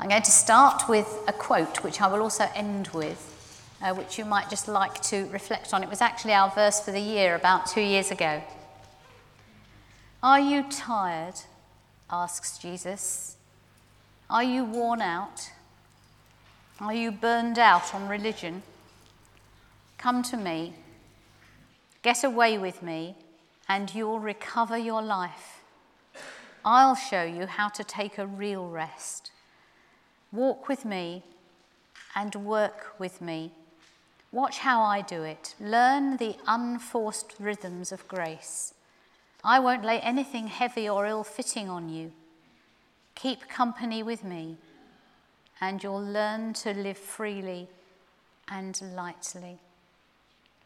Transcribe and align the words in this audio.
I'm 0.00 0.08
going 0.08 0.22
to 0.22 0.30
start 0.30 0.88
with 0.88 1.08
a 1.26 1.32
quote, 1.32 1.82
which 1.82 2.00
I 2.00 2.06
will 2.06 2.22
also 2.22 2.48
end 2.54 2.86
with, 2.88 3.68
uh, 3.82 3.92
which 3.94 4.16
you 4.16 4.24
might 4.24 4.48
just 4.48 4.68
like 4.68 5.02
to 5.02 5.26
reflect 5.26 5.74
on. 5.74 5.82
It 5.82 5.90
was 5.90 6.00
actually 6.00 6.34
our 6.34 6.50
verse 6.50 6.78
for 6.78 6.92
the 6.92 7.00
year 7.00 7.34
about 7.34 7.66
two 7.66 7.80
years 7.80 8.12
ago. 8.12 8.40
Are 10.22 10.38
you 10.38 10.64
tired? 10.70 11.34
asks 12.10 12.58
Jesus. 12.58 13.36
Are 14.30 14.44
you 14.44 14.64
worn 14.64 15.00
out? 15.00 15.50
Are 16.80 16.94
you 16.94 17.10
burned 17.10 17.58
out 17.58 17.92
on 17.92 18.08
religion? 18.08 18.62
Come 19.98 20.22
to 20.24 20.36
me. 20.36 20.74
Get 22.02 22.22
away 22.22 22.56
with 22.56 22.84
me, 22.84 23.16
and 23.68 23.92
you'll 23.92 24.20
recover 24.20 24.78
your 24.78 25.02
life. 25.02 25.64
I'll 26.64 26.94
show 26.94 27.24
you 27.24 27.46
how 27.46 27.68
to 27.70 27.82
take 27.82 28.16
a 28.16 28.26
real 28.26 28.68
rest. 28.68 29.32
Walk 30.32 30.68
with 30.68 30.84
me 30.84 31.22
and 32.14 32.34
work 32.34 32.94
with 32.98 33.20
me. 33.20 33.52
Watch 34.30 34.58
how 34.58 34.82
I 34.82 35.00
do 35.00 35.22
it. 35.22 35.54
Learn 35.58 36.18
the 36.18 36.36
unforced 36.46 37.34
rhythms 37.38 37.92
of 37.92 38.06
grace. 38.08 38.74
I 39.42 39.58
won't 39.58 39.84
lay 39.84 40.00
anything 40.00 40.48
heavy 40.48 40.88
or 40.88 41.06
ill 41.06 41.24
fitting 41.24 41.70
on 41.70 41.88
you. 41.88 42.12
Keep 43.14 43.48
company 43.48 44.02
with 44.02 44.22
me, 44.22 44.56
and 45.60 45.82
you'll 45.82 46.04
learn 46.04 46.52
to 46.54 46.74
live 46.74 46.98
freely 46.98 47.68
and 48.48 48.80
lightly. 48.94 49.58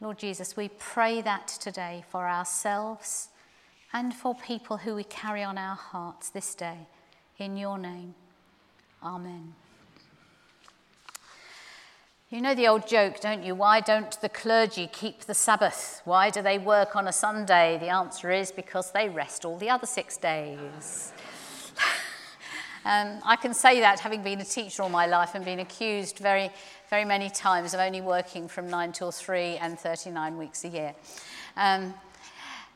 Lord 0.01 0.19
Jesus, 0.19 0.57
we 0.57 0.69
pray 0.69 1.21
that 1.23 1.47
today 1.47 2.05
for 2.11 2.27
ourselves 2.29 3.29
and 3.93 4.13
for 4.13 4.35
people 4.35 4.79
who 4.79 4.97
we 4.97 5.05
carry 5.05 5.43
on 5.45 5.57
our 5.57 5.77
hearts 5.77 6.31
this 6.31 6.55
day. 6.55 6.89
In 7.39 7.57
your 7.57 7.79
name. 7.79 8.15
Amen. 9.05 9.55
You 12.31 12.41
know 12.41 12.55
the 12.55 12.69
old 12.69 12.87
joke, 12.87 13.21
don't 13.21 13.43
you? 13.43 13.55
Why 13.55 13.81
don't 13.81 14.19
the 14.21 14.29
clergy 14.29 14.89
keep 14.91 15.23
the 15.23 15.35
Sabbath? 15.35 16.01
Why 16.05 16.31
do 16.31 16.41
they 16.41 16.57
work 16.57 16.95
on 16.95 17.09
a 17.09 17.13
Sunday? 17.13 17.79
The 17.79 17.89
answer 17.89 18.31
is 18.31 18.53
because 18.53 18.93
they 18.93 19.09
rest 19.09 19.45
all 19.45 19.59
the 19.59 19.69
other 19.69 19.87
six 19.87 20.17
days. 20.17 21.13
um, 22.85 23.19
I 23.25 23.37
can 23.37 23.53
say 23.53 23.81
that 23.81 23.99
having 23.99 24.23
been 24.23 24.41
a 24.41 24.45
teacher 24.45 24.85
all 24.85 24.89
my 24.89 25.07
life 25.07 25.35
and 25.35 25.45
been 25.45 25.59
accused 25.59 26.19
very, 26.19 26.51
very 26.89 27.05
many 27.05 27.29
times 27.29 27.75
of 27.75 27.81
only 27.81 28.01
working 28.01 28.47
from 28.47 28.71
9 28.71 28.93
till 28.93 29.11
3 29.11 29.57
and 29.57 29.79
39 29.79 30.39
weeks 30.39 30.65
a 30.65 30.69
year. 30.69 30.95
Um, 31.57 31.93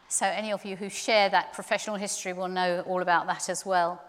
so, 0.08 0.26
any 0.26 0.52
of 0.52 0.64
you 0.64 0.76
who 0.76 0.90
share 0.90 1.28
that 1.30 1.52
professional 1.52 1.96
history 1.96 2.32
will 2.32 2.48
know 2.48 2.80
all 2.86 3.00
about 3.00 3.26
that 3.28 3.48
as 3.48 3.64
well. 3.64 4.02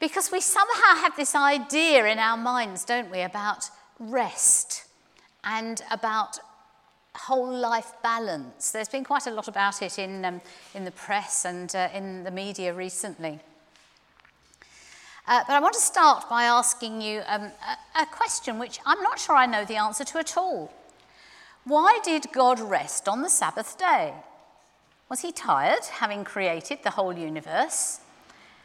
Because 0.00 0.32
we 0.32 0.40
somehow 0.40 0.96
have 0.96 1.14
this 1.14 1.34
idea 1.34 2.06
in 2.06 2.18
our 2.18 2.36
minds, 2.36 2.84
don't 2.84 3.10
we, 3.10 3.20
about 3.20 3.68
rest 3.98 4.84
and 5.44 5.82
about 5.90 6.38
whole 7.14 7.54
life 7.54 7.92
balance. 8.02 8.70
There's 8.70 8.88
been 8.88 9.04
quite 9.04 9.26
a 9.26 9.30
lot 9.30 9.46
about 9.46 9.82
it 9.82 9.98
in, 9.98 10.24
um, 10.24 10.40
in 10.74 10.84
the 10.84 10.90
press 10.90 11.44
and 11.44 11.74
uh, 11.74 11.88
in 11.92 12.24
the 12.24 12.30
media 12.30 12.72
recently. 12.72 13.40
Uh, 15.26 15.44
but 15.46 15.54
I 15.54 15.60
want 15.60 15.74
to 15.74 15.80
start 15.80 16.28
by 16.30 16.44
asking 16.44 17.02
you 17.02 17.22
um, 17.26 17.42
a, 17.42 18.02
a 18.02 18.06
question 18.06 18.58
which 18.58 18.80
I'm 18.86 19.02
not 19.02 19.18
sure 19.18 19.36
I 19.36 19.46
know 19.46 19.64
the 19.64 19.76
answer 19.76 20.04
to 20.04 20.18
at 20.18 20.36
all. 20.36 20.72
Why 21.64 22.00
did 22.02 22.32
God 22.32 22.58
rest 22.58 23.06
on 23.06 23.20
the 23.20 23.28
Sabbath 23.28 23.78
day? 23.78 24.14
Was 25.10 25.20
he 25.20 25.30
tired, 25.30 25.84
having 25.84 26.24
created 26.24 26.78
the 26.82 26.90
whole 26.90 27.12
universe? 27.12 28.00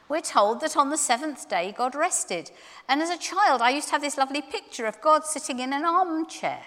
We're 0.08 0.22
told 0.22 0.62
that 0.62 0.78
on 0.78 0.90
the 0.90 0.98
seventh 0.98 1.50
day 1.50 1.74
God 1.76 1.96
rested. 1.96 2.52
And 2.88 3.02
as 3.02 3.10
a 3.10 3.18
child, 3.18 3.62
I 3.62 3.72
used 3.72 3.88
to 3.88 3.94
have 3.94 4.02
this 4.02 4.18
lovely 4.18 4.42
picture 4.42 4.86
of 4.86 5.02
God 5.02 5.26
sitting 5.26 5.60
in 5.60 5.74
an 5.74 5.86
armchair. 5.86 6.62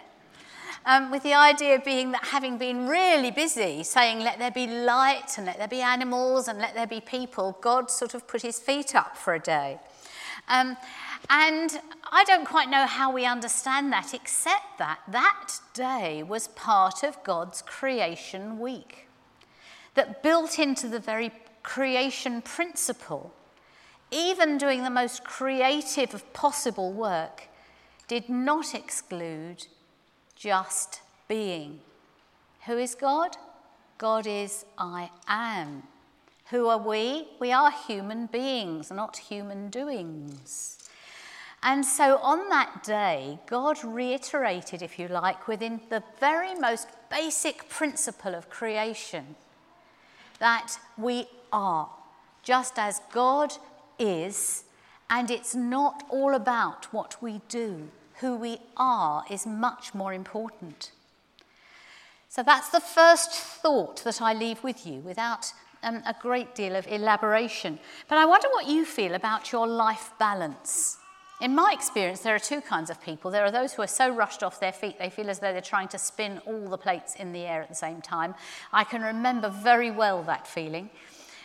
Um, 0.86 1.10
with 1.10 1.22
the 1.22 1.34
idea 1.34 1.80
being 1.84 2.12
that 2.12 2.24
having 2.26 2.56
been 2.56 2.88
really 2.88 3.30
busy, 3.30 3.82
saying, 3.82 4.20
let 4.20 4.38
there 4.38 4.50
be 4.50 4.66
light 4.66 5.36
and 5.36 5.46
let 5.46 5.58
there 5.58 5.68
be 5.68 5.82
animals 5.82 6.48
and 6.48 6.58
let 6.58 6.74
there 6.74 6.86
be 6.86 7.00
people, 7.00 7.58
God 7.60 7.90
sort 7.90 8.14
of 8.14 8.26
put 8.26 8.42
his 8.42 8.58
feet 8.58 8.94
up 8.94 9.16
for 9.16 9.34
a 9.34 9.38
day. 9.38 9.78
Um, 10.48 10.76
and 11.28 11.78
I 12.10 12.24
don't 12.24 12.46
quite 12.46 12.70
know 12.70 12.86
how 12.86 13.12
we 13.12 13.26
understand 13.26 13.92
that, 13.92 14.14
except 14.14 14.78
that 14.78 15.00
that 15.08 15.50
day 15.74 16.22
was 16.22 16.48
part 16.48 17.02
of 17.02 17.22
God's 17.22 17.60
creation 17.60 18.58
week. 18.58 19.08
That 19.94 20.22
built 20.22 20.58
into 20.58 20.88
the 20.88 21.00
very 21.00 21.32
creation 21.62 22.40
principle, 22.40 23.34
even 24.10 24.58
doing 24.58 24.82
the 24.82 24.90
most 24.90 25.24
creative 25.24 26.14
of 26.14 26.32
possible 26.32 26.92
work, 26.92 27.48
did 28.06 28.28
not 28.28 28.74
exclude 28.74 29.66
just 30.34 31.02
being. 31.28 31.80
Who 32.66 32.78
is 32.78 32.94
God? 32.94 33.36
God 33.98 34.26
is 34.26 34.64
I 34.78 35.10
am. 35.26 35.82
Who 36.50 36.68
are 36.68 36.78
we? 36.78 37.28
We 37.38 37.52
are 37.52 37.70
human 37.70 38.26
beings, 38.26 38.90
not 38.90 39.16
human 39.16 39.68
doings. 39.68 40.78
And 41.62 41.84
so 41.84 42.18
on 42.18 42.48
that 42.48 42.84
day, 42.84 43.40
God 43.46 43.82
reiterated, 43.82 44.80
if 44.80 44.98
you 44.98 45.08
like, 45.08 45.48
within 45.48 45.80
the 45.90 46.04
very 46.20 46.54
most 46.54 46.88
basic 47.10 47.68
principle 47.68 48.34
of 48.34 48.48
creation, 48.48 49.34
that 50.38 50.78
we 50.96 51.26
are, 51.52 51.90
just 52.42 52.78
as 52.78 53.00
God 53.12 53.52
is, 53.98 54.64
and 55.10 55.30
it's 55.30 55.54
not 55.54 56.04
all 56.08 56.34
about 56.34 56.92
what 56.92 57.22
we 57.22 57.40
do. 57.48 57.88
Who 58.20 58.36
we 58.36 58.58
are 58.76 59.24
is 59.30 59.46
much 59.46 59.94
more 59.94 60.12
important. 60.12 60.90
So 62.28 62.42
that's 62.42 62.68
the 62.68 62.80
first 62.80 63.32
thought 63.32 64.04
that 64.04 64.20
I 64.20 64.34
leave 64.34 64.62
with 64.62 64.86
you 64.86 65.00
without 65.00 65.52
um, 65.82 66.02
a 66.04 66.14
great 66.20 66.54
deal 66.54 66.76
of 66.76 66.86
elaboration. 66.86 67.78
But 68.08 68.18
I 68.18 68.26
wonder 68.26 68.48
what 68.48 68.66
you 68.66 68.84
feel 68.84 69.14
about 69.14 69.52
your 69.52 69.66
life 69.66 70.10
balance. 70.18 70.98
In 71.40 71.54
my 71.54 71.72
experience, 71.72 72.20
there 72.20 72.34
are 72.34 72.40
two 72.40 72.60
kinds 72.60 72.90
of 72.90 73.00
people. 73.00 73.30
There 73.30 73.44
are 73.44 73.52
those 73.52 73.72
who 73.72 73.82
are 73.82 73.86
so 73.86 74.10
rushed 74.10 74.42
off 74.42 74.58
their 74.58 74.72
feet 74.72 74.98
they 74.98 75.08
feel 75.08 75.30
as 75.30 75.38
though 75.38 75.52
they're 75.52 75.60
trying 75.60 75.88
to 75.88 75.98
spin 75.98 76.40
all 76.46 76.68
the 76.68 76.76
plates 76.76 77.14
in 77.14 77.32
the 77.32 77.46
air 77.46 77.62
at 77.62 77.68
the 77.68 77.76
same 77.76 78.02
time. 78.02 78.34
I 78.72 78.82
can 78.82 79.02
remember 79.02 79.48
very 79.48 79.90
well 79.90 80.22
that 80.24 80.48
feeling. 80.48 80.90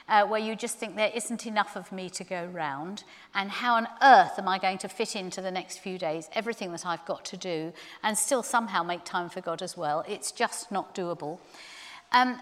Uh, 0.10 0.26
where 0.28 0.40
you 0.40 0.54
just 0.54 0.78
think 0.78 0.98
there 0.98 1.12
isn't 1.16 1.48
enough 1.48 1.78
of 1.78 1.90
me 1.92 2.10
to 2.10 2.26
go 2.26 2.46
round, 2.48 3.06
and 3.34 3.50
how 3.50 3.76
on 3.76 3.88
earth 4.02 4.38
am 4.38 4.50
I 4.50 4.60
going 4.60 4.78
to 4.80 4.90
fit 4.90 5.16
into 5.16 5.42
the 5.42 5.50
next 5.50 5.78
few 5.78 5.98
days 5.98 6.30
everything 6.34 6.74
that 6.74 6.86
I've 6.86 7.06
got 7.06 7.24
to 7.26 7.38
do 7.38 7.72
and 8.04 8.18
still 8.18 8.44
somehow 8.44 8.84
make 8.84 9.06
time 9.06 9.30
for 9.30 9.40
God 9.40 9.62
as 9.62 9.78
well? 9.78 10.04
It's 10.06 10.34
just 10.34 10.72
not 10.74 10.94
doable. 10.94 11.40
Um, 12.12 12.38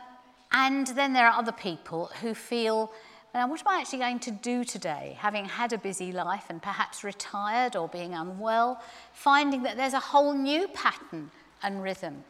and 0.51 0.87
then 0.87 1.13
there 1.13 1.27
are 1.27 1.37
other 1.37 1.51
people 1.51 2.09
who 2.21 2.33
feel 2.33 2.91
now, 3.33 3.47
what 3.47 3.61
am 3.61 3.67
I 3.69 3.79
actually 3.79 3.99
going 3.99 4.19
to 4.19 4.31
do 4.31 4.65
today, 4.65 5.15
having 5.17 5.45
had 5.45 5.71
a 5.71 5.77
busy 5.77 6.11
life 6.11 6.45
and 6.49 6.61
perhaps 6.61 7.01
retired 7.01 7.77
or 7.77 7.87
being 7.87 8.13
unwell, 8.13 8.81
finding 9.13 9.63
that 9.63 9.77
there's 9.77 9.93
a 9.93 10.01
whole 10.01 10.33
new 10.33 10.67
pattern 10.67 11.31
and 11.63 11.81
rhythm? 11.81 12.25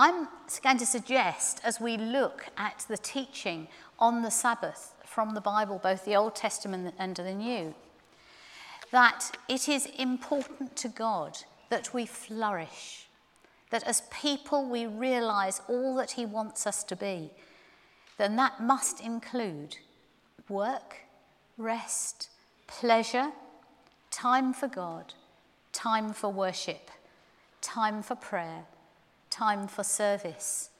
I'm 0.00 0.28
going 0.62 0.78
to 0.78 0.86
suggest, 0.86 1.60
as 1.64 1.80
we 1.80 1.96
look 1.96 2.46
at 2.56 2.86
the 2.88 2.96
teaching 2.96 3.66
on 3.98 4.22
the 4.22 4.30
Sabbath 4.30 4.94
from 5.04 5.34
the 5.34 5.40
Bible, 5.40 5.80
both 5.82 6.04
the 6.04 6.14
Old 6.14 6.36
Testament 6.36 6.94
and 7.00 7.16
the 7.16 7.34
New, 7.34 7.74
that 8.92 9.36
it 9.48 9.68
is 9.68 9.86
important 9.98 10.76
to 10.76 10.88
God 10.88 11.38
that 11.68 11.92
we 11.92 12.06
flourish, 12.06 13.08
that 13.70 13.82
as 13.82 14.02
people 14.12 14.70
we 14.70 14.86
realize 14.86 15.60
all 15.68 15.96
that 15.96 16.12
He 16.12 16.24
wants 16.24 16.64
us 16.64 16.84
to 16.84 16.94
be 16.94 17.32
then 18.18 18.36
that 18.36 18.60
must 18.60 19.00
include 19.00 19.78
work, 20.48 20.96
rest, 21.56 22.28
pleasure, 22.66 23.30
time 24.10 24.52
for 24.52 24.68
God, 24.68 25.14
time 25.72 26.12
for 26.12 26.30
worship, 26.30 26.90
time 27.60 28.02
for 28.02 28.16
prayer, 28.16 28.64
time 29.38 29.68
for 29.68 29.84
service. 29.84 30.70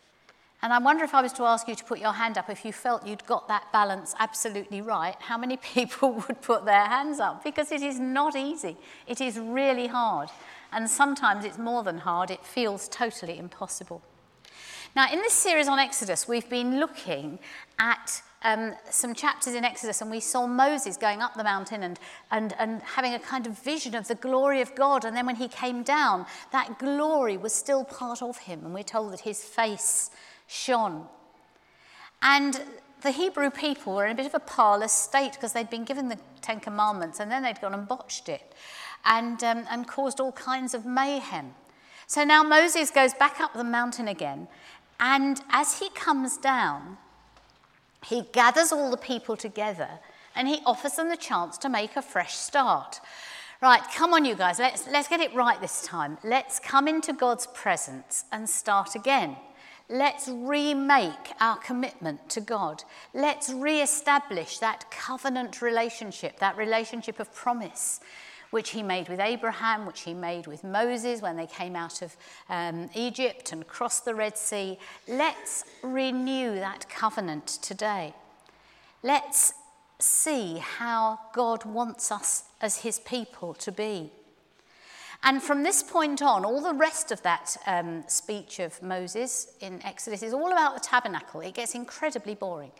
And 0.61 0.73
I 0.73 0.79
wonder 0.79 1.05
if 1.05 1.15
I 1.15 1.23
was 1.23 1.33
to 1.35 1.45
ask 1.45 1.69
you 1.69 1.77
to 1.77 1.85
put 1.85 2.01
your 2.01 2.13
hand 2.13 2.37
up 2.37 2.51
if 2.51 2.65
you 2.65 2.73
felt 2.73 3.07
you'd 3.07 3.25
got 3.27 3.47
that 3.47 3.71
balance 3.73 4.17
absolutely 4.19 4.81
right, 4.81 5.15
how 5.21 5.39
many 5.39 5.57
people 5.75 6.25
would 6.27 6.43
put 6.43 6.65
their 6.65 6.87
hands 6.87 7.21
up? 7.21 7.45
Because 7.45 7.71
it 7.71 7.83
is 7.83 8.01
not 8.01 8.35
easy. 8.35 8.77
It 9.07 9.21
is 9.21 9.39
really 9.39 9.87
hard. 9.87 10.31
And 10.73 10.91
sometimes 10.91 11.45
it's 11.45 11.59
more 11.59 11.85
than 11.85 11.99
hard, 11.99 12.31
it 12.31 12.45
feels 12.45 12.89
totally 12.89 13.39
impossible. 13.39 14.03
Now, 14.97 15.13
in 15.13 15.21
this 15.21 15.35
series 15.35 15.69
on 15.69 15.79
Exodus, 15.79 16.27
we've 16.27 16.49
been 16.51 16.81
looking 16.81 17.39
at 17.79 18.23
um, 18.43 18.75
some 18.91 19.15
chapters 19.15 19.55
in 19.55 19.65
Exodus, 19.65 20.01
and 20.01 20.11
we 20.11 20.21
saw 20.21 20.47
Moses 20.47 20.97
going 20.97 21.21
up 21.21 21.35
the 21.35 21.45
mountain 21.45 21.83
and, 21.83 21.99
and, 22.31 22.55
and 22.59 22.83
having 22.83 23.15
a 23.15 23.19
kind 23.19 23.47
of 23.47 23.59
vision 23.59 23.95
of 23.95 24.09
the 24.09 24.15
glory 24.15 24.61
of 24.61 24.75
God. 24.75 25.05
And 25.05 25.17
then 25.17 25.27
when 25.27 25.37
he 25.37 25.49
came 25.49 25.83
down, 25.83 26.27
that 26.53 26.79
glory 26.79 27.37
was 27.37 27.53
still 27.53 27.85
part 27.85 28.23
of 28.23 28.39
him, 28.39 28.65
and 28.65 28.73
we're 28.73 28.83
told 28.85 29.13
that 29.13 29.21
his 29.21 29.43
face 29.43 30.11
shone. 30.47 31.07
And 32.23 32.61
the 33.03 33.11
Hebrew 33.11 33.51
people 33.51 33.95
were 33.95 34.07
in 34.07 34.13
a 34.13 34.15
bit 34.15 34.27
of 34.27 34.35
a 34.35 34.41
parlous 34.41 34.93
state 34.93 35.33
because 35.33 35.53
they'd 35.53 35.71
been 35.71 35.85
given 35.85 36.09
the 36.09 36.19
Ten 36.41 36.59
Commandments 36.59 37.21
and 37.21 37.31
then 37.31 37.45
they'd 37.45 37.61
gone 37.61 37.75
and 37.75 37.87
botched 37.87 38.29
it 38.29 38.55
and, 39.05 39.43
um, 39.45 39.65
and 39.71 39.87
caused 39.87 40.19
all 40.19 40.33
kinds 40.33 40.75
of 40.75 40.85
mayhem. 40.85 41.55
So 42.09 42.25
now 42.25 42.43
Moses 42.43 42.91
goes 42.91 43.15
back 43.15 43.41
up 43.41 43.53
the 43.53 43.63
mountain 43.63 44.09
again, 44.09 44.49
and 44.99 45.41
as 45.51 45.79
he 45.79 45.91
comes 45.91 46.39
down, 46.39 46.99
he 48.05 48.23
gathers 48.33 48.73
all 48.73 48.91
the 48.91 48.97
people 48.97 49.37
together 49.37 49.89
and 50.35 50.47
he 50.47 50.61
offers 50.65 50.95
them 50.95 51.09
the 51.09 51.17
chance 51.17 51.59
to 51.59 51.69
make 51.69 51.97
a 51.97 52.03
fresh 52.03 52.35
start. 52.37 53.01
Right, 53.61 53.83
come 53.95 54.15
on, 54.15 54.25
you 54.25 54.37
guys, 54.37 54.61
let's, 54.61 54.87
let's 54.87 55.09
get 55.09 55.21
it 55.21 55.35
right 55.35 55.61
this 55.61 55.83
time. 55.83 56.17
Let's 56.23 56.61
come 56.61 56.87
into 56.87 57.13
God's 57.13 57.49
presence 57.49 58.25
and 58.31 58.49
start 58.49 58.95
again. 58.95 59.37
Let's 59.91 60.29
remake 60.29 61.33
our 61.41 61.57
commitment 61.57 62.29
to 62.31 62.41
God. 62.41 62.85
Let's 63.15 63.51
re-establish 63.51 64.59
that 64.59 64.91
covenant 64.91 65.61
relationship, 65.61 66.39
that 66.39 66.57
relationship 66.57 67.19
of 67.19 67.35
promise, 67.35 67.99
which 68.51 68.71
he 68.71 68.83
made 68.83 69.09
with 69.09 69.21
Abraham, 69.21 69.87
which 69.87 70.03
he 70.03 70.15
made 70.15 70.47
with 70.47 70.65
Moses 70.65 71.21
when 71.21 71.37
they 71.37 71.47
came 71.47 71.77
out 71.77 72.03
of 72.03 72.17
um, 72.49 72.89
Egypt 72.95 73.53
and 73.53 73.67
crossed 73.67 74.05
the 74.05 74.15
Red 74.15 74.39
Sea. 74.39 74.79
Let's 75.07 75.65
renew 75.83 76.55
that 76.55 76.89
covenant 76.89 77.47
today. 77.47 78.15
Let's 79.03 79.55
see 79.99 80.59
how 80.59 81.19
God 81.33 81.65
wants 81.65 82.11
us 82.13 82.45
as 82.61 82.79
his 82.79 83.01
people 83.01 83.55
to 83.55 83.73
be. 83.73 84.11
And 85.25 85.43
from 85.43 85.65
this 85.65 85.83
point 85.83 86.23
on, 86.23 86.45
all 86.45 86.63
the 86.63 86.75
rest 86.75 87.11
of 87.11 87.21
that 87.23 87.57
um, 87.67 88.05
speech 88.07 88.61
of 88.61 88.81
Moses 88.81 89.49
in 89.61 89.85
Exodus 89.85 90.23
is 90.23 90.33
all 90.33 90.53
about 90.53 90.75
the 90.75 90.81
tabernacle. 90.81 91.41
It 91.41 91.55
gets 91.55 91.75
incredibly 91.75 92.37
boring 92.37 92.71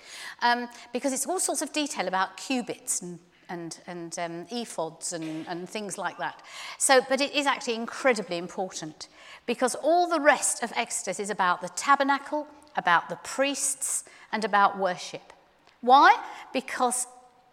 um, 0.41 0.69
because 0.93 1.13
it's 1.13 1.27
all 1.27 1.41
sorts 1.41 1.63
of 1.63 1.73
detail 1.73 2.07
about 2.07 2.37
cubits 2.37 3.03
and 3.03 3.19
and, 3.49 3.79
and 3.87 4.19
um, 4.19 4.47
ephods 4.47 5.13
and, 5.13 5.47
and 5.49 5.69
things 5.69 5.99
like 5.99 6.19
that. 6.19 6.43
So, 6.79 7.01
but 7.09 7.21
it 7.21 7.35
is 7.35 7.47
actually 7.47 7.75
incredibly 7.75 8.37
important 8.37 9.09
because 9.47 9.75
all 9.77 10.09
the 10.09 10.21
rest 10.21 10.63
of 10.63 10.73
Exodus 10.77 11.19
is 11.19 11.31
about 11.31 11.61
the 11.61 11.69
tabernacle, 11.71 12.47
about 12.77 13.09
the 13.09 13.17
priests, 13.17 14.05
and 14.33 14.45
about 14.45 14.79
worship. 14.79 15.33
Why? 15.81 16.17
Because 16.53 17.07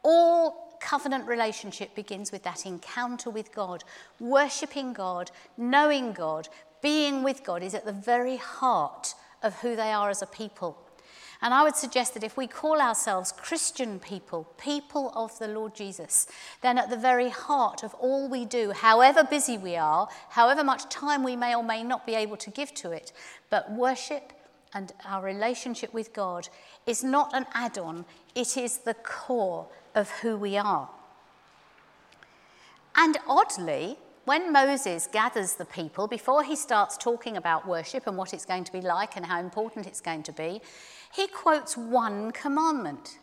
all 0.03 0.77
covenant 0.79 1.27
relationship 1.27 1.95
begins 1.95 2.31
with 2.31 2.43
that 2.43 2.65
encounter 2.65 3.29
with 3.29 3.53
God. 3.53 3.83
Worshipping 4.19 4.93
God, 4.93 5.31
knowing 5.57 6.13
God, 6.13 6.47
being 6.81 7.23
with 7.23 7.43
God 7.43 7.63
is 7.63 7.73
at 7.73 7.85
the 7.85 7.91
very 7.91 8.37
heart 8.37 9.15
of 9.41 9.55
who 9.61 9.75
they 9.75 9.91
are 9.91 10.09
as 10.09 10.21
a 10.21 10.27
people. 10.27 10.77
And 11.41 11.53
I 11.53 11.63
would 11.63 11.75
suggest 11.75 12.13
that 12.13 12.23
if 12.23 12.37
we 12.37 12.47
call 12.47 12.81
ourselves 12.81 13.31
Christian 13.31 13.99
people, 13.99 14.47
people 14.57 15.11
of 15.15 15.37
the 15.37 15.47
Lord 15.47 15.75
Jesus, 15.75 16.27
then 16.61 16.77
at 16.77 16.89
the 16.89 16.97
very 16.97 17.29
heart 17.29 17.83
of 17.83 17.93
all 17.95 18.29
we 18.29 18.45
do, 18.45 18.71
however 18.71 19.23
busy 19.23 19.57
we 19.57 19.75
are, 19.75 20.07
however 20.29 20.63
much 20.63 20.89
time 20.89 21.23
we 21.23 21.35
may 21.35 21.55
or 21.55 21.63
may 21.63 21.83
not 21.83 22.05
be 22.05 22.15
able 22.15 22.37
to 22.37 22.49
give 22.49 22.73
to 22.75 22.91
it, 22.91 23.11
but 23.49 23.71
worship 23.71 24.33
and 24.73 24.91
our 25.05 25.23
relationship 25.23 25.93
with 25.93 26.13
God 26.13 26.49
is 26.85 27.03
not 27.03 27.33
an 27.33 27.45
add 27.53 27.77
on, 27.77 28.05
it 28.35 28.57
is 28.57 28.79
the 28.79 28.93
core 28.93 29.67
of 29.93 30.09
who 30.09 30.35
we 30.35 30.57
are. 30.57 30.89
And 32.95 33.17
oddly, 33.27 33.97
when 34.25 34.51
Moses 34.51 35.07
gathers 35.07 35.53
the 35.53 35.65
people, 35.65 36.07
before 36.07 36.43
he 36.43 36.55
starts 36.55 36.97
talking 36.97 37.37
about 37.37 37.67
worship 37.67 38.07
and 38.07 38.17
what 38.17 38.33
it's 38.33 38.45
going 38.45 38.63
to 38.63 38.71
be 38.71 38.81
like 38.81 39.15
and 39.15 39.25
how 39.25 39.39
important 39.39 39.87
it's 39.87 40.01
going 40.01 40.23
to 40.23 40.31
be, 40.31 40.61
he 41.15 41.27
quotes 41.27 41.77
one 41.77 42.31
commandment. 42.31 43.19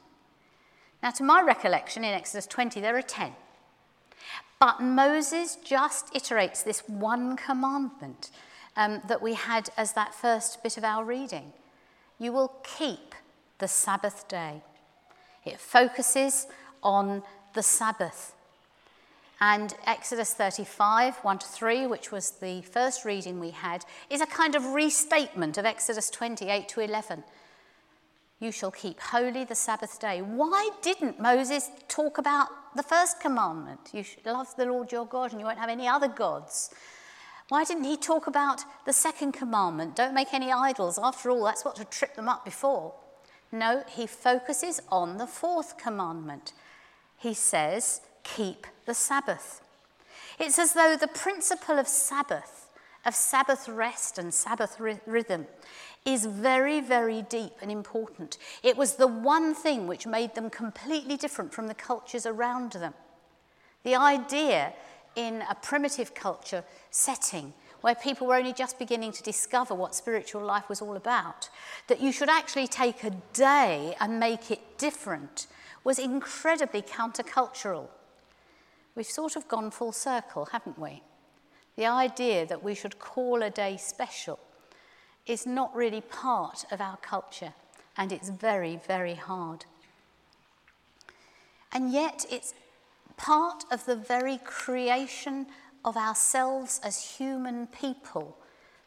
Now, 1.02 1.10
to 1.10 1.24
my 1.24 1.42
recollection, 1.42 2.04
in 2.04 2.14
Exodus 2.14 2.46
20, 2.46 2.80
there 2.80 2.96
are 2.96 3.02
10. 3.02 3.32
But 4.60 4.80
Moses 4.80 5.56
just 5.56 6.14
iterates 6.14 6.62
this 6.62 6.84
one 6.86 7.36
commandment 7.36 8.30
um, 8.76 9.02
that 9.08 9.20
we 9.20 9.34
had 9.34 9.70
as 9.76 9.94
that 9.94 10.14
first 10.14 10.62
bit 10.62 10.76
of 10.76 10.84
our 10.84 11.04
reading. 11.04 11.52
You 12.20 12.32
will 12.32 12.54
keep 12.62 13.16
the 13.58 13.66
Sabbath 13.66 14.28
day. 14.28 14.62
It 15.44 15.58
focuses 15.58 16.46
on 16.80 17.24
the 17.54 17.62
Sabbath. 17.62 18.34
And 19.42 19.74
Exodus 19.86 20.34
35, 20.34 21.16
1 21.16 21.38
to 21.38 21.46
3, 21.48 21.88
which 21.88 22.12
was 22.12 22.30
the 22.30 22.62
first 22.62 23.04
reading 23.04 23.40
we 23.40 23.50
had, 23.50 23.84
is 24.08 24.20
a 24.20 24.26
kind 24.26 24.54
of 24.54 24.66
restatement 24.66 25.58
of 25.58 25.64
Exodus 25.64 26.10
28 26.10 26.68
to 26.68 26.80
11. 26.80 27.24
You 28.38 28.52
shall 28.52 28.70
keep 28.70 29.00
holy 29.00 29.42
the 29.42 29.56
Sabbath 29.56 29.98
day. 29.98 30.22
Why 30.22 30.70
didn't 30.80 31.18
Moses 31.18 31.70
talk 31.88 32.18
about 32.18 32.50
the 32.76 32.84
first 32.84 33.18
commandment? 33.18 33.80
You 33.92 34.04
should 34.04 34.24
love 34.24 34.54
the 34.56 34.66
Lord 34.66 34.92
your 34.92 35.06
God 35.06 35.32
and 35.32 35.40
you 35.40 35.46
won't 35.46 35.58
have 35.58 35.68
any 35.68 35.88
other 35.88 36.06
gods. 36.06 36.70
Why 37.48 37.64
didn't 37.64 37.82
he 37.82 37.96
talk 37.96 38.28
about 38.28 38.62
the 38.86 38.92
second 38.92 39.32
commandment? 39.32 39.96
Don't 39.96 40.14
make 40.14 40.32
any 40.32 40.52
idols. 40.52 41.00
After 41.02 41.30
all, 41.30 41.42
that's 41.42 41.64
what 41.64 41.78
had 41.78 41.90
tripped 41.90 42.14
them 42.14 42.28
up 42.28 42.44
before. 42.44 42.94
No, 43.50 43.82
he 43.88 44.06
focuses 44.06 44.80
on 44.88 45.18
the 45.18 45.26
fourth 45.26 45.78
commandment. 45.78 46.52
He 47.18 47.34
says, 47.34 48.02
keep 48.22 48.66
the 48.86 48.94
Sabbath. 48.94 49.60
It's 50.38 50.58
as 50.58 50.72
though 50.72 50.96
the 50.96 51.08
principle 51.08 51.78
of 51.78 51.86
Sabbath, 51.86 52.68
of 53.04 53.14
Sabbath 53.14 53.68
rest 53.68 54.18
and 54.18 54.32
Sabbath 54.32 54.80
rhythm, 54.80 55.46
is 56.04 56.26
very, 56.26 56.80
very 56.80 57.22
deep 57.22 57.52
and 57.60 57.70
important. 57.70 58.38
It 58.62 58.76
was 58.76 58.94
the 58.94 59.06
one 59.06 59.54
thing 59.54 59.86
which 59.86 60.06
made 60.06 60.34
them 60.34 60.50
completely 60.50 61.16
different 61.16 61.52
from 61.52 61.68
the 61.68 61.74
cultures 61.74 62.26
around 62.26 62.72
them. 62.72 62.94
The 63.84 63.94
idea 63.94 64.72
in 65.14 65.42
a 65.48 65.54
primitive 65.54 66.14
culture 66.14 66.64
setting 66.90 67.52
where 67.82 67.94
people 67.94 68.26
were 68.26 68.36
only 68.36 68.52
just 68.52 68.78
beginning 68.78 69.12
to 69.12 69.22
discover 69.22 69.74
what 69.74 69.94
spiritual 69.94 70.42
life 70.42 70.68
was 70.68 70.80
all 70.80 70.96
about, 70.96 71.50
that 71.88 72.00
you 72.00 72.12
should 72.12 72.28
actually 72.28 72.68
take 72.68 73.04
a 73.04 73.10
day 73.32 73.94
and 74.00 74.20
make 74.20 74.50
it 74.50 74.78
different 74.78 75.48
was 75.84 75.98
incredibly 75.98 76.80
countercultural. 76.80 77.88
We've 78.94 79.06
sort 79.06 79.36
of 79.36 79.48
gone 79.48 79.70
full 79.70 79.92
circle, 79.92 80.46
haven't 80.46 80.78
we? 80.78 81.02
The 81.76 81.86
idea 81.86 82.46
that 82.46 82.62
we 82.62 82.74
should 82.74 82.98
call 82.98 83.42
a 83.42 83.50
day 83.50 83.76
special 83.78 84.38
is 85.26 85.46
not 85.46 85.74
really 85.74 86.00
part 86.00 86.64
of 86.70 86.80
our 86.80 86.98
culture, 86.98 87.54
and 87.96 88.12
it's 88.12 88.28
very, 88.28 88.80
very 88.86 89.14
hard. 89.14 89.64
And 91.72 91.90
yet, 91.90 92.26
it's 92.30 92.54
part 93.16 93.64
of 93.70 93.86
the 93.86 93.96
very 93.96 94.38
creation 94.44 95.46
of 95.84 95.96
ourselves 95.96 96.80
as 96.84 97.16
human 97.16 97.66
people 97.68 98.36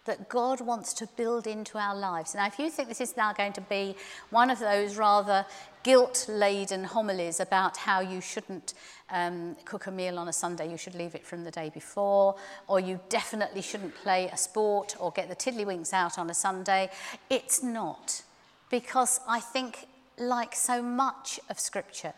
that 0.05 0.29
God 0.29 0.61
wants 0.61 0.93
to 0.93 1.07
build 1.17 1.47
into 1.47 1.79
our 1.79 1.95
lives. 1.95 2.35
Now, 2.35 2.45
if 2.45 2.59
you 2.59 2.69
think 2.69 2.89
this 2.89 3.01
is 3.01 3.17
now 3.17 3.33
going 3.33 3.53
to 3.53 3.61
be 3.61 3.95
one 4.29 4.51
of 4.51 4.59
those 4.59 4.97
rather 4.97 5.45
guilt 5.85 6.25
laden 6.27 6.83
homilies 6.83 7.39
about 7.39 7.77
how 7.77 7.99
you 7.99 8.19
shouldn't 8.19 8.73
um, 9.11 9.55
cook 9.65 9.85
a 9.85 9.91
meal 9.91 10.17
on 10.17 10.27
a 10.27 10.33
Sunday, 10.33 10.67
you 10.67 10.77
should 10.77 10.95
leave 10.95 11.13
it 11.13 11.23
from 11.23 11.43
the 11.43 11.51
day 11.51 11.69
before, 11.71 12.35
or 12.67 12.79
you 12.79 12.99
definitely 13.07 13.61
shouldn't 13.61 13.93
play 13.93 14.27
a 14.33 14.35
sport 14.35 14.95
or 14.99 15.11
get 15.11 15.29
the 15.29 15.35
tiddlywinks 15.35 15.93
out 15.93 16.17
on 16.17 16.27
a 16.31 16.33
Sunday, 16.33 16.89
it's 17.29 17.61
not. 17.61 18.23
Because 18.71 19.19
I 19.27 19.39
think, 19.39 19.85
like 20.17 20.55
so 20.55 20.81
much 20.81 21.39
of 21.51 21.59
Scripture, 21.59 22.13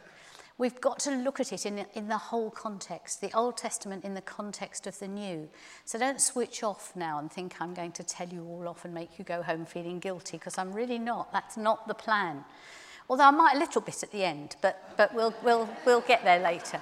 We've 0.59 0.81
got 0.81 0.97
to 1.01 1.11
look 1.11 1.39
at 1.39 1.53
it 1.53 1.67
in, 1.67 1.85
in 1.93 2.07
the 2.07 2.17
whole 2.17 2.49
context, 2.49 3.21
the 3.21 3.31
Old 3.37 3.57
Testament 3.57 4.03
in 4.03 4.15
the 4.15 4.21
context 4.21 4.87
of 4.87 4.97
the 4.97 5.07
New. 5.07 5.49
So 5.85 5.99
don't 5.99 6.19
switch 6.19 6.63
off 6.63 6.95
now 6.95 7.19
and 7.19 7.31
think 7.31 7.61
I'm 7.61 7.75
going 7.75 7.91
to 7.91 8.03
tell 8.03 8.27
you 8.27 8.43
all 8.43 8.67
off 8.67 8.83
and 8.83 8.91
make 8.91 9.19
you 9.19 9.23
go 9.23 9.43
home 9.43 9.67
feeling 9.67 9.99
guilty, 9.99 10.37
because 10.37 10.57
I'm 10.57 10.73
really 10.73 10.97
not. 10.97 11.31
That's 11.31 11.57
not 11.57 11.87
the 11.87 11.93
plan. 11.93 12.43
Although 13.09 13.23
I 13.23 13.31
might 13.31 13.55
a 13.55 13.59
little 13.59 13.81
bit 13.81 14.03
at 14.03 14.11
the 14.11 14.23
end, 14.23 14.55
but, 14.61 14.93
but 14.97 15.13
we'll, 15.13 15.33
we'll, 15.43 15.69
we'll 15.85 16.01
get 16.01 16.23
there 16.23 16.39
later. 16.39 16.81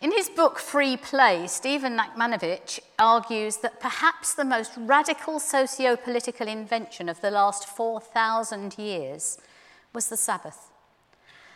In 0.00 0.12
his 0.12 0.28
book 0.28 0.58
Free 0.58 0.98
Play, 0.98 1.46
Stephen 1.46 1.96
Nachmanovitch 1.96 2.78
argues 2.98 3.56
that 3.58 3.80
perhaps 3.80 4.34
the 4.34 4.44
most 4.44 4.72
radical 4.76 5.40
socio 5.40 5.96
political 5.96 6.46
invention 6.46 7.08
of 7.08 7.22
the 7.22 7.30
last 7.30 7.66
4,000 7.66 8.76
years 8.76 9.38
was 9.94 10.08
the 10.08 10.16
Sabbath. 10.18 10.70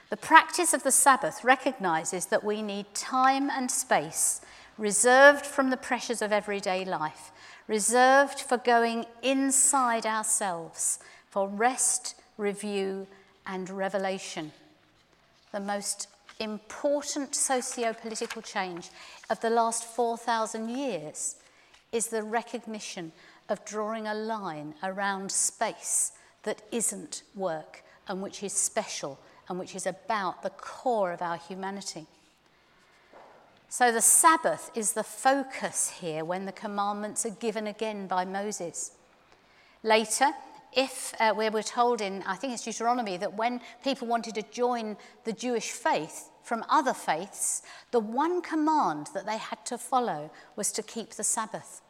The 0.08 0.16
practice 0.16 0.72
of 0.72 0.82
the 0.82 0.90
Sabbath 0.90 1.44
recognizes 1.44 2.26
that 2.26 2.42
we 2.42 2.62
need 2.62 2.94
time 2.94 3.50
and 3.50 3.70
space 3.70 4.40
reserved 4.78 5.44
from 5.44 5.68
the 5.68 5.76
pressures 5.76 6.22
of 6.22 6.32
everyday 6.32 6.84
life, 6.86 7.30
reserved 7.66 8.40
for 8.40 8.56
going 8.56 9.04
inside 9.22 10.06
ourselves, 10.06 10.98
for 11.28 11.46
rest, 11.46 12.14
review, 12.38 13.06
and 13.48 13.68
revelation. 13.70 14.52
The 15.52 15.60
most 15.60 16.08
important 16.38 17.34
socio 17.34 17.92
political 17.94 18.42
change 18.42 18.90
of 19.30 19.40
the 19.40 19.50
last 19.50 19.82
4,000 19.84 20.68
years 20.68 21.36
is 21.90 22.08
the 22.08 22.22
recognition 22.22 23.10
of 23.48 23.64
drawing 23.64 24.06
a 24.06 24.14
line 24.14 24.74
around 24.82 25.32
space 25.32 26.12
that 26.42 26.62
isn't 26.70 27.22
work 27.34 27.82
and 28.06 28.22
which 28.22 28.42
is 28.42 28.52
special 28.52 29.18
and 29.48 29.58
which 29.58 29.74
is 29.74 29.86
about 29.86 30.42
the 30.42 30.50
core 30.50 31.12
of 31.12 31.22
our 31.22 31.38
humanity. 31.38 32.06
So 33.70 33.90
the 33.90 34.00
Sabbath 34.00 34.70
is 34.74 34.92
the 34.92 35.02
focus 35.02 35.90
here 36.00 36.24
when 36.24 36.46
the 36.46 36.52
commandments 36.52 37.26
are 37.26 37.30
given 37.30 37.66
again 37.66 38.06
by 38.06 38.24
Moses. 38.24 38.92
Later, 39.82 40.30
if 40.72 41.14
uh, 41.20 41.34
we 41.36 41.48
were 41.48 41.62
told 41.62 42.00
in, 42.00 42.22
I 42.26 42.36
think 42.36 42.52
it's 42.52 42.64
Deuteronomy, 42.64 43.16
that 43.16 43.34
when 43.34 43.60
people 43.82 44.06
wanted 44.06 44.34
to 44.34 44.42
join 44.42 44.96
the 45.24 45.32
Jewish 45.32 45.70
faith 45.70 46.30
from 46.42 46.64
other 46.68 46.94
faiths, 46.94 47.62
the 47.90 48.00
one 48.00 48.42
command 48.42 49.08
that 49.14 49.26
they 49.26 49.38
had 49.38 49.64
to 49.66 49.78
follow 49.78 50.30
was 50.56 50.72
to 50.72 50.82
keep 50.82 51.10
the 51.10 51.24
Sabbath. 51.24 51.80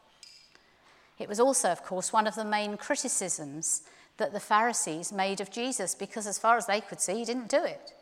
It 1.17 1.27
was 1.27 1.39
also, 1.39 1.69
of 1.69 1.83
course, 1.83 2.13
one 2.13 2.27
of 2.27 2.35
the 2.35 2.45
main 2.45 2.77
criticisms 2.77 3.83
that 4.17 4.33
the 4.33 4.39
Pharisees 4.39 5.11
made 5.11 5.41
of 5.41 5.51
Jesus 5.51 5.95
because, 5.95 6.27
as 6.27 6.39
far 6.39 6.57
as 6.57 6.65
they 6.65 6.81
could 6.81 7.01
see, 7.01 7.15
he 7.15 7.25
didn't 7.25 7.49
do 7.49 7.63
it. 7.63 7.93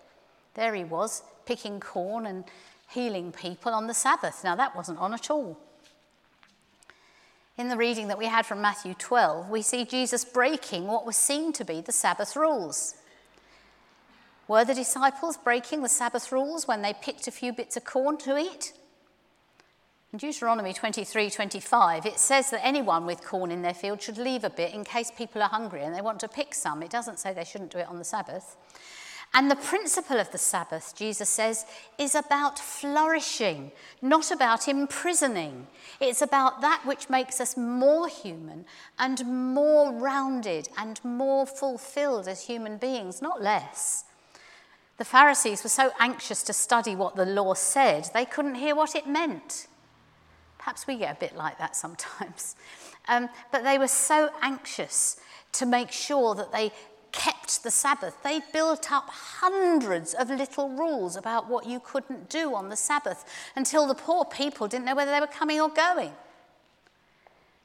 There 0.53 0.73
he 0.75 0.83
was, 0.83 1.23
picking 1.45 1.79
corn 1.79 2.25
and 2.25 2.43
healing 2.89 3.31
people 3.31 3.73
on 3.73 3.87
the 3.87 3.93
Sabbath. 3.93 4.43
Now, 4.43 4.55
that 4.55 4.75
wasn't 4.75 4.99
on 4.99 5.13
at 5.13 5.29
all. 5.29 5.57
In 7.57 7.69
the 7.69 7.77
reading 7.77 8.07
that 8.09 8.19
we 8.19 8.27
had 8.27 8.45
from 8.45 8.61
Matthew 8.61 8.93
12, 8.93 9.49
we 9.49 9.63
see 9.63 9.83
Jesus 9.83 10.23
breaking 10.23 10.85
what 10.85 11.07
was 11.07 11.15
seen 11.15 11.51
to 11.53 11.65
be 11.65 11.81
the 11.81 11.91
Sabbath 11.91 12.35
rules. 12.35 12.93
Were 14.47 14.63
the 14.63 14.75
disciples 14.75 15.37
breaking 15.37 15.81
the 15.81 15.89
Sabbath 15.89 16.31
rules 16.31 16.67
when 16.67 16.83
they 16.83 16.93
picked 16.93 17.27
a 17.27 17.31
few 17.31 17.51
bits 17.51 17.75
of 17.75 17.83
corn 17.83 18.17
to 18.19 18.37
eat? 18.37 18.73
In 20.13 20.19
Deuteronomy 20.19 20.71
23 20.71 21.31
25, 21.31 22.05
it 22.05 22.19
says 22.19 22.51
that 22.51 22.63
anyone 22.63 23.07
with 23.07 23.25
corn 23.25 23.49
in 23.49 23.63
their 23.63 23.73
field 23.73 24.03
should 24.03 24.19
leave 24.19 24.43
a 24.43 24.51
bit 24.51 24.75
in 24.75 24.83
case 24.83 25.11
people 25.11 25.41
are 25.41 25.49
hungry 25.49 25.81
and 25.81 25.95
they 25.95 26.01
want 26.01 26.19
to 26.19 26.27
pick 26.27 26.53
some. 26.53 26.83
It 26.83 26.91
doesn't 26.91 27.17
say 27.17 27.33
they 27.33 27.43
shouldn't 27.43 27.71
do 27.71 27.79
it 27.79 27.89
on 27.89 27.97
the 27.97 28.05
Sabbath. 28.05 28.55
And 29.33 29.51
the 29.51 29.55
principle 29.55 30.19
of 30.19 30.31
the 30.31 30.37
Sabbath, 30.37 30.93
Jesus 30.95 31.29
says, 31.29 31.65
is 31.97 32.15
about 32.15 32.57
flourishing, 32.57 33.71
not 34.01 34.31
about 34.31 34.67
imprisoning. 34.67 35.67
It's 35.99 36.21
about 36.21 36.61
that 36.61 36.81
which 36.85 37.09
makes 37.09 37.39
us 37.39 37.57
more 37.57 38.07
human 38.07 38.65
and 38.97 39.53
more 39.53 39.91
rounded 39.93 40.69
and 40.77 41.03
more 41.03 41.45
fulfilled 41.45 42.27
as 42.27 42.47
human 42.47 42.77
beings, 42.77 43.21
not 43.21 43.41
less. 43.41 44.05
The 44.97 45.05
Pharisees 45.05 45.63
were 45.63 45.69
so 45.69 45.91
anxious 45.99 46.41
to 46.43 46.53
study 46.53 46.95
what 46.95 47.15
the 47.15 47.25
law 47.25 47.53
said, 47.53 48.09
they 48.13 48.25
couldn't 48.25 48.55
hear 48.55 48.75
what 48.75 48.95
it 48.95 49.07
meant. 49.07 49.67
Perhaps 50.57 50.87
we 50.87 50.97
get 50.97 51.15
a 51.15 51.19
bit 51.19 51.35
like 51.35 51.57
that 51.59 51.75
sometimes. 51.75 52.55
Um, 53.09 53.29
but 53.53 53.63
they 53.63 53.77
were 53.77 53.87
so 53.87 54.29
anxious 54.41 55.15
to 55.53 55.65
make 55.65 55.93
sure 55.93 56.35
that 56.35 56.51
they 56.51 56.73
kept 57.17 57.63
the 57.63 57.71
Sabbath. 57.71 58.15
They 58.23 58.41
built 58.53 58.91
up 58.91 59.09
hundreds 59.09 60.13
of 60.13 60.29
little 60.29 60.69
rules 60.69 61.15
about 61.15 61.49
what 61.49 61.65
you 61.65 61.79
couldn't 61.79 62.29
do 62.29 62.53
on 62.53 62.69
the 62.69 62.75
Sabbath 62.75 63.25
until 63.55 63.87
the 63.87 63.95
poor 63.95 64.23
people 64.23 64.67
didn't 64.67 64.85
know 64.85 64.95
whether 64.95 65.11
they 65.11 65.19
were 65.19 65.27
coming 65.27 65.59
or 65.59 65.69
going. 65.69 66.11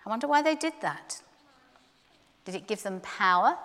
I 0.05 0.11
wonder 0.11 0.27
why 0.27 0.43
they 0.43 0.55
did 0.55 0.73
that. 0.81 1.21
Did 2.45 2.55
it 2.55 2.67
give 2.67 2.83
them 2.83 3.01
power? 3.01 3.57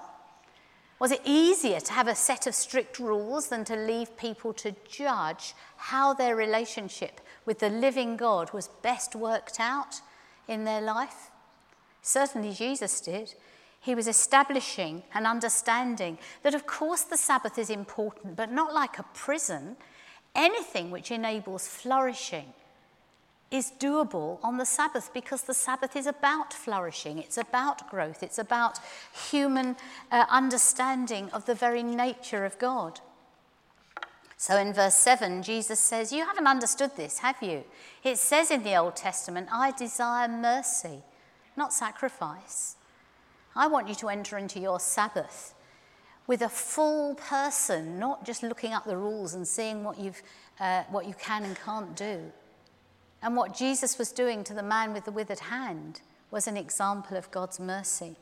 Was 1.00 1.12
it 1.12 1.22
easier 1.24 1.80
to 1.80 1.94
have 1.94 2.08
a 2.08 2.16
set 2.16 2.48
of 2.48 2.56
strict 2.56 3.00
rules 3.00 3.48
than 3.48 3.64
to 3.66 3.76
leave 3.76 4.18
people 4.18 4.54
to 4.54 4.76
judge 4.90 5.54
how 5.78 6.14
their 6.14 6.36
relationship 6.36 7.22
with 7.46 7.60
the 7.60 7.70
living 7.70 8.18
God 8.18 8.52
was 8.52 8.68
best 8.82 9.16
worked 9.16 9.60
out 9.60 10.02
in 10.48 10.66
their 10.66 10.82
life? 10.82 11.32
Certainly, 12.02 12.54
Jesus 12.54 13.00
did. 13.00 13.36
He 13.88 13.96
was 13.96 14.10
establishing 14.10 15.04
an 15.14 15.26
understanding 15.26 16.18
that, 16.44 16.54
of 16.54 16.68
course, 16.68 17.04
the 17.04 17.16
Sabbath 17.16 17.58
is 17.58 17.70
important, 17.70 18.36
but 18.36 18.52
not 18.52 18.74
like 18.74 19.00
a 19.00 19.06
prison. 19.14 19.78
Anything 20.36 20.92
which 20.92 21.10
enables 21.10 21.70
flourishing 21.70 22.48
is 23.50 23.72
doable 23.80 24.40
on 24.44 24.58
the 24.58 24.66
Sabbath 24.66 25.14
because 25.14 25.44
the 25.44 25.54
Sabbath 25.54 25.96
is 25.96 26.06
about 26.06 26.52
flourishing, 26.52 27.18
it's 27.18 27.38
about 27.38 27.90
growth, 27.90 28.24
it's 28.24 28.38
about 28.38 28.78
human 29.32 29.78
uh, 30.12 30.26
understanding 30.30 31.30
of 31.30 31.46
the 31.46 31.56
very 31.56 31.82
nature 31.82 32.44
of 32.44 32.60
God. 32.60 33.00
So 34.36 34.58
in 34.58 34.74
verse 34.74 34.96
7, 34.96 35.44
Jesus 35.44 35.80
says, 35.80 36.12
You 36.12 36.26
haven't 36.26 36.46
understood 36.46 36.98
this, 36.98 37.20
have 37.20 37.42
you? 37.42 37.64
It 38.04 38.18
says 38.18 38.52
in 38.52 38.64
the 38.64 38.76
Old 38.76 38.98
Testament, 38.98 39.48
I 39.50 39.72
desire 39.72 40.28
mercy, 40.28 41.04
not 41.56 41.72
sacrifice. 41.72 42.77
I 43.58 43.66
want 43.68 43.90
you 43.90 43.96
to 43.96 44.10
enter 44.10 44.38
into 44.38 44.60
your 44.60 44.80
Sabbath 44.80 45.56
with 46.28 46.42
a 46.42 46.50
full 46.50 47.16
person, 47.16 47.98
not 47.98 48.24
just 48.24 48.44
looking 48.44 48.72
up 48.72 48.86
the 48.86 48.98
rules 48.98 49.34
and 49.34 49.48
seeing 49.48 49.84
what, 49.84 50.00
you've, 50.00 50.22
uh, 50.60 50.84
what 50.92 51.08
you 51.08 51.16
can 51.16 51.44
and 51.44 51.58
can't 51.60 51.96
do. 51.96 52.32
And 53.24 53.36
what 53.36 53.56
Jesus 53.56 53.98
was 53.98 54.12
doing 54.12 54.44
to 54.44 54.54
the 54.54 54.62
man 54.62 54.94
with 54.94 55.06
the 55.06 55.12
withered 55.12 55.40
hand 55.40 56.02
was 56.30 56.48
an 56.48 56.56
example 56.56 57.18
of 57.18 57.32
God's 57.32 57.60
mercy. 57.60 58.16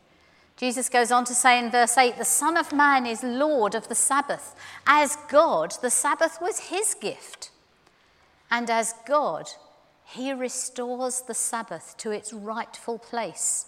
Jesus 0.56 0.88
goes 0.88 1.12
on 1.12 1.26
to 1.26 1.34
say 1.34 1.60
in 1.60 1.70
verse 1.70 1.98
8, 1.98 2.18
The 2.18 2.24
Son 2.24 2.56
of 2.56 2.72
Man 2.72 3.06
is 3.06 3.22
Lord 3.22 3.76
of 3.76 3.90
the 3.90 3.96
Sabbath. 3.96 4.56
As 4.88 5.18
God, 5.28 5.74
the 5.82 5.90
Sabbath 5.90 6.38
was 6.42 6.70
his 6.70 6.94
gift. 6.94 7.52
And 8.50 8.70
as 8.70 8.94
God, 9.06 9.50
he 10.06 10.32
restores 10.32 11.24
the 11.24 11.34
Sabbath 11.34 11.96
to 11.98 12.12
its 12.12 12.32
rightful 12.32 13.00
place. 13.00 13.66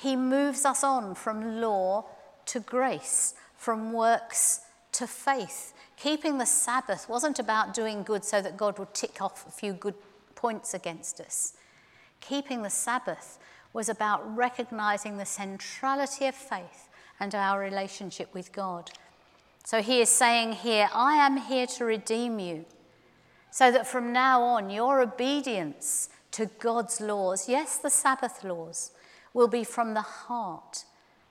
He 0.00 0.16
moves 0.16 0.64
us 0.64 0.82
on 0.82 1.14
from 1.14 1.60
law 1.60 2.06
to 2.46 2.60
grace, 2.60 3.34
from 3.54 3.92
works 3.92 4.62
to 4.92 5.06
faith. 5.06 5.74
Keeping 5.98 6.38
the 6.38 6.46
Sabbath 6.46 7.06
wasn't 7.06 7.38
about 7.38 7.74
doing 7.74 8.02
good 8.02 8.24
so 8.24 8.40
that 8.40 8.56
God 8.56 8.78
would 8.78 8.94
tick 8.94 9.20
off 9.20 9.46
a 9.46 9.50
few 9.50 9.74
good 9.74 9.94
points 10.34 10.72
against 10.72 11.20
us. 11.20 11.52
Keeping 12.22 12.62
the 12.62 12.70
Sabbath 12.70 13.38
was 13.74 13.90
about 13.90 14.36
recognizing 14.36 15.18
the 15.18 15.26
centrality 15.26 16.26
of 16.26 16.34
faith 16.34 16.88
and 17.20 17.34
our 17.34 17.60
relationship 17.60 18.32
with 18.32 18.52
God. 18.52 18.90
So 19.64 19.82
he 19.82 20.00
is 20.00 20.08
saying 20.08 20.52
here, 20.52 20.88
I 20.94 21.16
am 21.16 21.36
here 21.36 21.66
to 21.66 21.84
redeem 21.84 22.38
you, 22.38 22.64
so 23.50 23.70
that 23.70 23.86
from 23.86 24.14
now 24.14 24.40
on 24.40 24.70
your 24.70 25.02
obedience 25.02 26.08
to 26.30 26.46
God's 26.46 27.02
laws, 27.02 27.50
yes, 27.50 27.76
the 27.76 27.90
Sabbath 27.90 28.42
laws, 28.42 28.92
will 29.34 29.48
be 29.48 29.64
from 29.64 29.94
the 29.94 30.00
heart, 30.00 30.84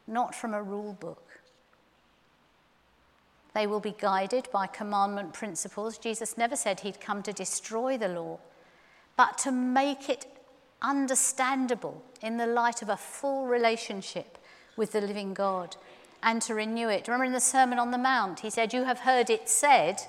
not 0.07 0.33
from 0.33 0.53
a 0.53 0.63
rule 0.63 0.93
book. 0.93 1.41
They 3.53 3.67
will 3.67 3.79
be 3.79 3.95
guided 3.97 4.47
by 4.51 4.67
commandment 4.67 5.33
principles. 5.33 5.97
Jesus 5.97 6.37
never 6.37 6.55
said 6.55 6.79
he'd 6.81 7.01
come 7.01 7.23
to 7.23 7.33
destroy 7.33 7.97
the 7.97 8.07
law, 8.07 8.39
but 9.17 9.37
to 9.39 9.51
make 9.51 10.07
it 10.07 10.25
understandable 10.81 12.03
in 12.21 12.37
the 12.37 12.47
light 12.47 12.81
of 12.81 12.89
a 12.89 12.97
full 12.97 13.47
relationship 13.47 14.37
with 14.77 14.91
the 14.91 15.01
living 15.01 15.33
God 15.33 15.75
and 16.21 16.41
to 16.43 16.55
renew 16.55 16.89
it. 16.89 17.07
Remember 17.07 17.25
in 17.25 17.33
the 17.33 17.39
Sermon 17.39 17.79
on 17.79 17.91
the 17.91 17.97
Mount, 17.97 18.41
he 18.41 18.49
said, 18.49 18.73
You 18.73 18.83
have 18.83 18.99
heard 18.99 19.29
it 19.29 19.49
said, 19.49 20.01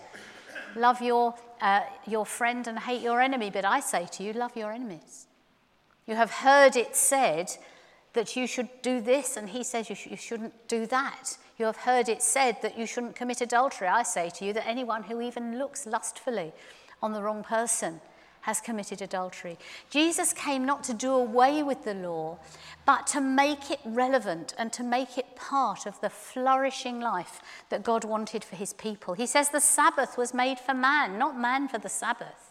love 0.77 1.01
your, 1.01 1.35
uh, 1.61 1.83
your 2.07 2.27
friend 2.27 2.67
and 2.67 2.79
hate 2.79 3.03
your 3.03 3.21
enemy, 3.21 3.51
but 3.51 3.65
I 3.65 3.81
say 3.81 4.07
to 4.13 4.23
you, 4.23 4.33
love 4.33 4.57
your 4.57 4.73
enemies. 4.73 5.27
You 6.07 6.17
have 6.17 6.31
heard 6.31 6.77
it 6.77 6.97
said 6.97 7.57
that 8.13 8.37
you 8.37 8.47
should 8.47 8.69
do 8.83 9.01
this, 9.01 9.37
and 9.37 9.51
he 9.51 9.63
says 9.63 9.89
you, 9.89 9.95
sh- 9.95 10.09
you 10.09 10.17
shouldn't 10.17 10.69
do 10.69 10.87
that. 10.87 11.37
You 11.59 11.67
have 11.67 11.77
heard 11.77 12.09
it 12.09 12.23
said 12.23 12.57
that 12.63 12.79
you 12.79 12.87
shouldn't 12.87 13.17
commit 13.17 13.41
adultery. 13.41 13.87
I 13.89 14.03
say 14.03 14.31
to 14.31 14.45
you 14.45 14.53
that 14.55 14.67
anyone 14.67 15.05
who 15.05 15.21
even 15.21 15.59
looks 15.59 15.87
lustfully 15.87 16.53
on 17.03 17.13
the 17.13 17.23
wrong 17.23 17.45
person 17.45 18.01
has 18.43 18.61
committed 18.61 19.03
adultery. 19.03 19.59
Jesus 19.91 20.33
came 20.33 20.65
not 20.65 20.83
to 20.85 20.95
do 20.95 21.13
away 21.13 21.63
with 21.63 21.85
the 21.85 21.95
law, 21.95 22.39
but 22.87 23.07
to 23.09 23.21
make 23.21 23.71
it 23.71 23.81
relevant 23.85 24.55
and 24.59 24.73
to 24.73 24.83
make 24.83 25.19
it 25.19 25.37
part 25.37 25.87
of 25.87 26.01
the 26.01 26.09
flourishing 26.09 27.01
life 27.01 27.41
that 27.69 27.83
God 27.83 28.05
wanted 28.05 28.43
for 28.43 28.57
his 28.57 28.73
people. 28.73 29.15
He 29.15 29.27
says 29.27 29.51
the 29.51 29.61
Sabbath 29.61 30.17
was 30.17 30.33
made 30.33 30.59
for 30.59 30.75
man, 30.75 31.19
not 31.19 31.39
man 31.39 31.69
for 31.69 31.79
the 31.79 31.89
Sabbath. 31.89 32.50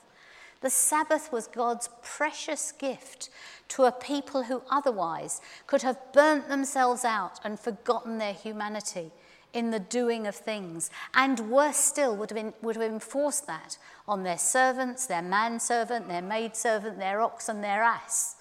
The 0.61 0.69
Sabbath 0.69 1.31
was 1.31 1.47
God's 1.47 1.89
precious 2.01 2.71
gift 2.71 3.29
to 3.69 3.85
a 3.85 3.91
people 3.91 4.43
who 4.43 4.61
otherwise 4.69 5.39
could 5.67 5.83
have 5.83 6.13
burnt 6.13 6.49
themselves 6.49 7.05
out 7.05 7.39
and 7.43 7.59
forgotten 7.59 8.17
their 8.17 8.33
humanity 8.33 9.11
in 9.53 9.71
the 9.71 9.79
doing 9.79 10.27
of 10.27 10.35
things, 10.35 10.91
and 11.13 11.39
worse 11.51 11.77
still, 11.77 12.15
would 12.15 12.29
have, 12.29 12.53
would 12.61 12.75
have 12.75 12.91
enforced 12.91 13.47
that 13.47 13.77
on 14.07 14.23
their 14.23 14.37
servants, 14.37 15.07
their 15.07 15.21
manservant, 15.21 16.07
their 16.07 16.21
maidservant, 16.21 16.99
their 16.99 17.21
ox, 17.21 17.49
and 17.49 17.63
their 17.63 17.81
ass. 17.81 18.35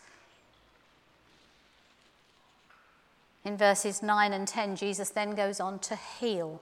In 3.45 3.57
verses 3.57 4.03
9 4.03 4.33
and 4.35 4.47
10, 4.47 4.77
Jesus 4.77 5.09
then 5.09 5.35
goes 5.35 5.61
on 5.61 5.79
to 5.79 5.97
heal 5.97 6.61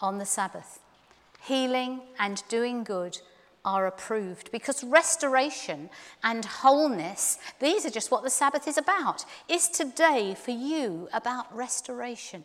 on 0.00 0.18
the 0.18 0.26
Sabbath. 0.26 0.78
Healing 1.40 2.02
and 2.20 2.42
doing 2.48 2.84
good 2.84 3.18
are 3.68 3.86
approved 3.86 4.50
because 4.50 4.82
restoration 4.82 5.90
and 6.24 6.44
wholeness, 6.44 7.38
these 7.60 7.84
are 7.84 7.90
just 7.90 8.10
what 8.10 8.24
the 8.24 8.30
Sabbath 8.30 8.66
is 8.66 8.78
about. 8.78 9.24
Is 9.48 9.68
today 9.68 10.34
for 10.34 10.52
you 10.52 11.08
about 11.12 11.54
restoration? 11.54 12.44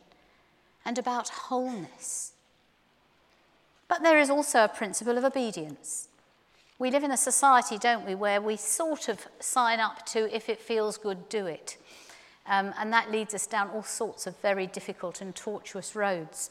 and 0.85 0.97
about 0.97 1.29
wholeness. 1.29 2.33
But 3.87 4.03
there 4.03 4.19
is 4.19 4.29
also 4.29 4.63
a 4.63 4.67
principle 4.69 5.17
of 5.17 5.23
obedience. 5.23 6.07
We 6.79 6.91
live 6.91 7.03
in 7.03 7.11
a 7.11 7.17
society, 7.17 7.77
don't 7.77 8.05
we, 8.05 8.15
where 8.15 8.41
we 8.41 8.57
sort 8.57 9.07
of 9.07 9.27
sign 9.39 9.79
up 9.79 10.05
to 10.07 10.33
if 10.35 10.49
it 10.49 10.59
feels 10.59 10.97
good, 10.97 11.29
do 11.29 11.45
it. 11.45 11.77
Um, 12.45 12.73
and 12.77 12.91
that 12.91 13.11
leads 13.11 13.33
us 13.33 13.47
down 13.47 13.69
all 13.69 13.83
sorts 13.83 14.27
of 14.27 14.37
very 14.37 14.67
difficult 14.67 15.21
and 15.21 15.33
tortuous 15.33 15.95
roads. 15.95 16.49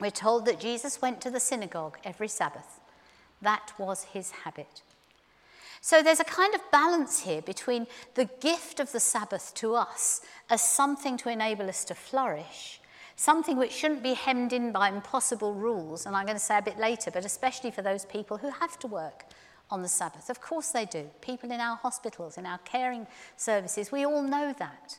We're 0.00 0.10
told 0.10 0.46
that 0.46 0.58
Jesus 0.58 1.00
went 1.00 1.20
to 1.20 1.30
the 1.30 1.40
synagogue 1.40 1.98
every 2.04 2.28
Sabbath. 2.28 2.80
That 3.42 3.72
was 3.78 4.04
his 4.04 4.30
habit. 4.30 4.82
So 5.80 6.02
there's 6.02 6.20
a 6.20 6.24
kind 6.24 6.54
of 6.54 6.60
balance 6.72 7.20
here 7.20 7.42
between 7.42 7.86
the 8.14 8.24
gift 8.24 8.80
of 8.80 8.90
the 8.92 9.00
Sabbath 9.00 9.54
to 9.56 9.74
us 9.74 10.20
as 10.50 10.60
something 10.60 11.16
to 11.18 11.28
enable 11.28 11.68
us 11.68 11.84
to 11.84 11.94
flourish, 11.94 12.80
something 13.14 13.56
which 13.56 13.72
shouldn't 13.72 14.02
be 14.02 14.14
hemmed 14.14 14.52
in 14.52 14.72
by 14.72 14.88
impossible 14.88 15.54
rules, 15.54 16.04
and 16.06 16.16
I'm 16.16 16.26
going 16.26 16.36
to 16.36 16.42
say 16.42 16.58
a 16.58 16.62
bit 16.62 16.78
later, 16.78 17.10
but 17.12 17.24
especially 17.24 17.70
for 17.70 17.82
those 17.82 18.04
people 18.04 18.38
who 18.38 18.50
have 18.50 18.78
to 18.80 18.88
work 18.88 19.26
on 19.70 19.82
the 19.82 19.88
Sabbath. 19.88 20.28
Of 20.30 20.40
course 20.40 20.70
they 20.70 20.86
do. 20.86 21.08
People 21.20 21.50
in 21.50 21.60
our 21.60 21.76
hospitals, 21.76 22.36
in 22.38 22.46
our 22.46 22.58
caring 22.58 23.06
services, 23.36 23.92
we 23.92 24.04
all 24.04 24.22
know 24.22 24.54
that. 24.58 24.98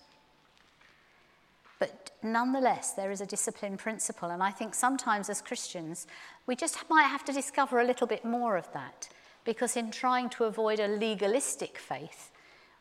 Nonetheless, 2.23 2.93
there 2.93 3.11
is 3.11 3.21
a 3.21 3.25
discipline 3.25 3.77
principle, 3.77 4.29
and 4.29 4.41
I 4.41 4.49
think 4.51 4.73
sometimes 4.73 5.29
as 5.29 5.41
Christians, 5.41 6.07
we 6.47 6.55
just 6.55 6.77
might 6.89 7.03
have 7.03 7.23
to 7.25 7.33
discover 7.33 7.79
a 7.79 7.85
little 7.85 8.07
bit 8.07 8.25
more 8.25 8.57
of 8.57 8.71
that, 8.73 9.07
because 9.45 9.77
in 9.77 9.91
trying 9.91 10.29
to 10.31 10.45
avoid 10.45 10.79
a 10.79 10.87
legalistic 10.87 11.77
faith, 11.77 12.31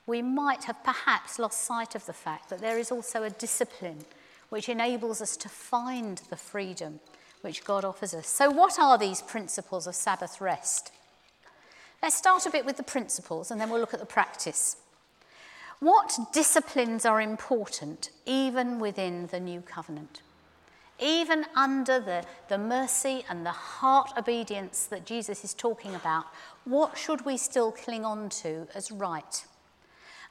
we 0.07 0.23
might 0.23 0.65
have 0.65 0.83
perhaps 0.85 1.39
lost 1.39 1.63
sight 1.63 1.95
of 1.95 2.07
the 2.07 2.13
fact 2.13 2.49
that 2.49 2.61
there 2.61 2.79
is 2.79 2.91
also 2.91 3.25
a 3.25 3.31
discipline 3.31 4.05
which 4.49 4.69
enables 4.69 5.21
us 5.21 5.37
to 5.37 5.49
find 5.49 6.19
the 6.31 6.37
freedom 6.37 7.01
which 7.43 7.65
God 7.65 7.85
offers 7.85 8.15
us. 8.15 8.27
So, 8.27 8.51
what 8.51 8.79
are 8.79 8.97
these 8.97 9.21
principles 9.21 9.87
of 9.87 9.95
Sabbath 9.95 10.41
rest? 10.41 10.93
Let's 12.03 12.17
start 12.17 12.47
a 12.47 12.51
bit 12.51 12.65
with 12.65 12.77
the 12.77 12.83
principles 12.83 13.51
and 13.51 13.61
then 13.61 13.69
we'll 13.69 13.81
look 13.81 13.95
at 13.95 14.01
the 14.01 14.07
practice. 14.07 14.77
What 15.81 16.19
disciplines 16.33 17.05
are 17.05 17.21
important 17.21 18.11
even 18.25 18.79
within 18.79 19.27
the 19.27 19.41
new 19.41 19.61
covenant? 19.61 20.23
Even 20.99 21.45
under 21.55 22.01
the, 22.01 22.25
the 22.49 22.57
mercy 22.57 23.25
and 23.29 23.45
the 23.45 23.51
heart 23.51 24.13
obedience 24.17 24.87
that 24.87 25.05
Jesus 25.05 25.45
is 25.45 25.53
talking 25.53 25.95
about, 25.95 26.25
what 26.65 26.97
should 26.97 27.27
we 27.27 27.37
still 27.37 27.71
cling 27.71 28.05
on 28.05 28.31
to 28.31 28.67
as 28.75 28.91
right? 28.91 29.45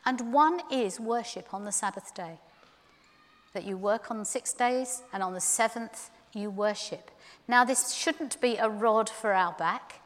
And 0.05 0.33
one 0.33 0.61
is 0.71 0.99
worship 0.99 1.53
on 1.53 1.65
the 1.65 1.71
Sabbath 1.71 2.13
day. 2.15 2.39
That 3.53 3.65
you 3.65 3.77
work 3.77 4.09
on 4.09 4.25
six 4.25 4.53
days 4.53 5.03
and 5.13 5.21
on 5.21 5.33
the 5.33 5.41
seventh 5.41 6.09
you 6.33 6.49
worship. 6.49 7.11
Now, 7.47 7.63
this 7.63 7.93
shouldn't 7.93 8.41
be 8.41 8.57
a 8.57 8.67
rod 8.67 9.09
for 9.09 9.33
our 9.33 9.53
back. 9.53 10.01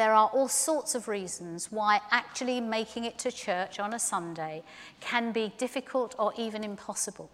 There 0.00 0.14
are 0.14 0.30
all 0.32 0.48
sorts 0.48 0.94
of 0.94 1.08
reasons 1.08 1.70
why 1.70 2.00
actually 2.10 2.58
making 2.58 3.04
it 3.04 3.18
to 3.18 3.30
church 3.30 3.78
on 3.78 3.92
a 3.92 3.98
Sunday 3.98 4.62
can 5.00 5.30
be 5.30 5.52
difficult 5.58 6.14
or 6.18 6.32
even 6.38 6.64
impossible. 6.64 7.30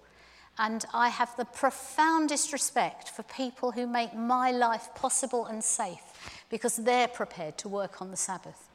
And 0.58 0.84
I 0.92 1.10
have 1.10 1.36
the 1.36 1.44
profoundest 1.44 2.52
respect 2.52 3.10
for 3.10 3.22
people 3.22 3.70
who 3.70 3.86
make 3.86 4.16
my 4.16 4.50
life 4.50 4.88
possible 4.96 5.46
and 5.46 5.62
safe 5.62 6.42
because 6.50 6.74
they're 6.74 7.06
prepared 7.06 7.56
to 7.58 7.68
work 7.68 8.02
on 8.02 8.10
the 8.10 8.16
Sabbath. 8.16 8.68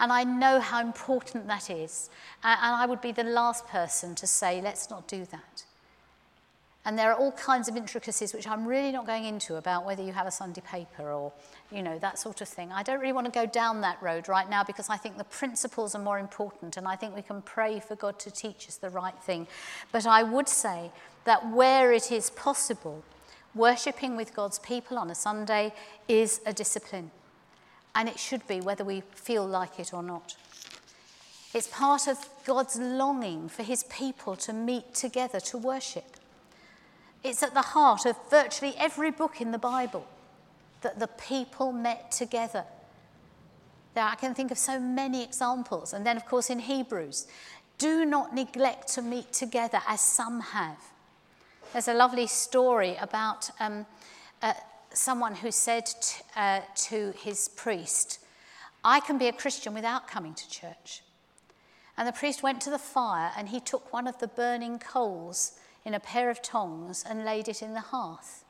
And 0.00 0.10
I 0.10 0.24
know 0.24 0.58
how 0.58 0.80
important 0.80 1.46
that 1.46 1.70
is. 1.70 2.10
And 2.42 2.74
I 2.74 2.84
would 2.84 3.00
be 3.00 3.12
the 3.12 3.22
last 3.22 3.64
person 3.68 4.16
to 4.16 4.26
say, 4.26 4.60
let's 4.60 4.90
not 4.90 5.06
do 5.06 5.24
that. 5.26 5.66
And 6.84 6.98
there 6.98 7.12
are 7.12 7.18
all 7.18 7.32
kinds 7.32 7.68
of 7.68 7.76
intricacies 7.76 8.32
which 8.32 8.48
I'm 8.48 8.66
really 8.66 8.90
not 8.90 9.06
going 9.06 9.26
into 9.26 9.56
about 9.56 9.84
whether 9.84 10.02
you 10.02 10.12
have 10.12 10.26
a 10.26 10.30
Sunday 10.30 10.62
paper 10.62 11.12
or, 11.12 11.30
you 11.70 11.82
know, 11.82 11.98
that 11.98 12.18
sort 12.18 12.40
of 12.40 12.48
thing. 12.48 12.72
I 12.72 12.82
don't 12.82 13.00
really 13.00 13.12
want 13.12 13.26
to 13.26 13.32
go 13.32 13.44
down 13.44 13.82
that 13.82 14.02
road 14.02 14.28
right 14.28 14.48
now 14.48 14.64
because 14.64 14.88
I 14.88 14.96
think 14.96 15.18
the 15.18 15.24
principles 15.24 15.94
are 15.94 16.00
more 16.00 16.18
important 16.18 16.78
and 16.78 16.88
I 16.88 16.96
think 16.96 17.14
we 17.14 17.20
can 17.20 17.42
pray 17.42 17.80
for 17.80 17.96
God 17.96 18.18
to 18.20 18.30
teach 18.30 18.66
us 18.66 18.76
the 18.76 18.88
right 18.88 19.18
thing. 19.22 19.46
But 19.92 20.06
I 20.06 20.22
would 20.22 20.48
say 20.48 20.90
that 21.24 21.50
where 21.50 21.92
it 21.92 22.10
is 22.10 22.30
possible, 22.30 23.04
worshipping 23.54 24.16
with 24.16 24.34
God's 24.34 24.58
people 24.58 24.96
on 24.96 25.10
a 25.10 25.14
Sunday 25.14 25.74
is 26.08 26.40
a 26.46 26.52
discipline. 26.54 27.10
And 27.94 28.08
it 28.08 28.18
should 28.18 28.46
be 28.48 28.62
whether 28.62 28.84
we 28.84 29.02
feel 29.12 29.46
like 29.46 29.78
it 29.78 29.92
or 29.92 30.02
not. 30.02 30.34
It's 31.52 31.68
part 31.68 32.06
of 32.06 32.16
God's 32.46 32.78
longing 32.78 33.48
for 33.50 33.64
his 33.64 33.82
people 33.84 34.36
to 34.36 34.52
meet 34.54 34.94
together 34.94 35.40
to 35.40 35.58
worship. 35.58 36.16
It's 37.22 37.42
at 37.42 37.54
the 37.54 37.62
heart 37.62 38.06
of 38.06 38.16
virtually 38.30 38.74
every 38.78 39.10
book 39.10 39.40
in 39.40 39.52
the 39.52 39.58
Bible 39.58 40.06
that 40.80 40.98
the 40.98 41.06
people 41.06 41.72
met 41.72 42.10
together. 42.10 42.64
There, 43.94 44.04
I 44.04 44.14
can 44.14 44.34
think 44.34 44.50
of 44.50 44.58
so 44.58 44.80
many 44.80 45.22
examples. 45.22 45.92
And 45.92 46.06
then, 46.06 46.16
of 46.16 46.24
course, 46.24 46.48
in 46.48 46.60
Hebrews, 46.60 47.26
do 47.78 48.04
not 48.04 48.34
neglect 48.34 48.88
to 48.94 49.02
meet 49.02 49.32
together 49.32 49.80
as 49.86 50.00
some 50.00 50.40
have. 50.40 50.78
There's 51.72 51.88
a 51.88 51.94
lovely 51.94 52.26
story 52.26 52.96
about 53.00 53.50
um, 53.60 53.86
uh, 54.42 54.54
someone 54.92 55.34
who 55.34 55.50
said 55.50 55.86
t- 55.86 56.22
uh, 56.36 56.60
to 56.74 57.12
his 57.18 57.48
priest, 57.48 58.18
I 58.82 59.00
can 59.00 59.18
be 59.18 59.28
a 59.28 59.32
Christian 59.32 59.74
without 59.74 60.08
coming 60.08 60.34
to 60.34 60.50
church. 60.50 61.02
And 61.96 62.08
the 62.08 62.12
priest 62.12 62.42
went 62.42 62.60
to 62.62 62.70
the 62.70 62.78
fire 62.78 63.30
and 63.36 63.48
he 63.50 63.60
took 63.60 63.92
one 63.92 64.06
of 64.06 64.18
the 64.18 64.28
burning 64.28 64.78
coals 64.78 65.52
in 65.90 65.94
a 65.94 65.98
pair 65.98 66.30
of 66.30 66.40
tongs 66.40 67.04
and 67.08 67.24
laid 67.24 67.48
it 67.48 67.62
in 67.62 67.74
the 67.74 67.80
hearth. 67.80 68.44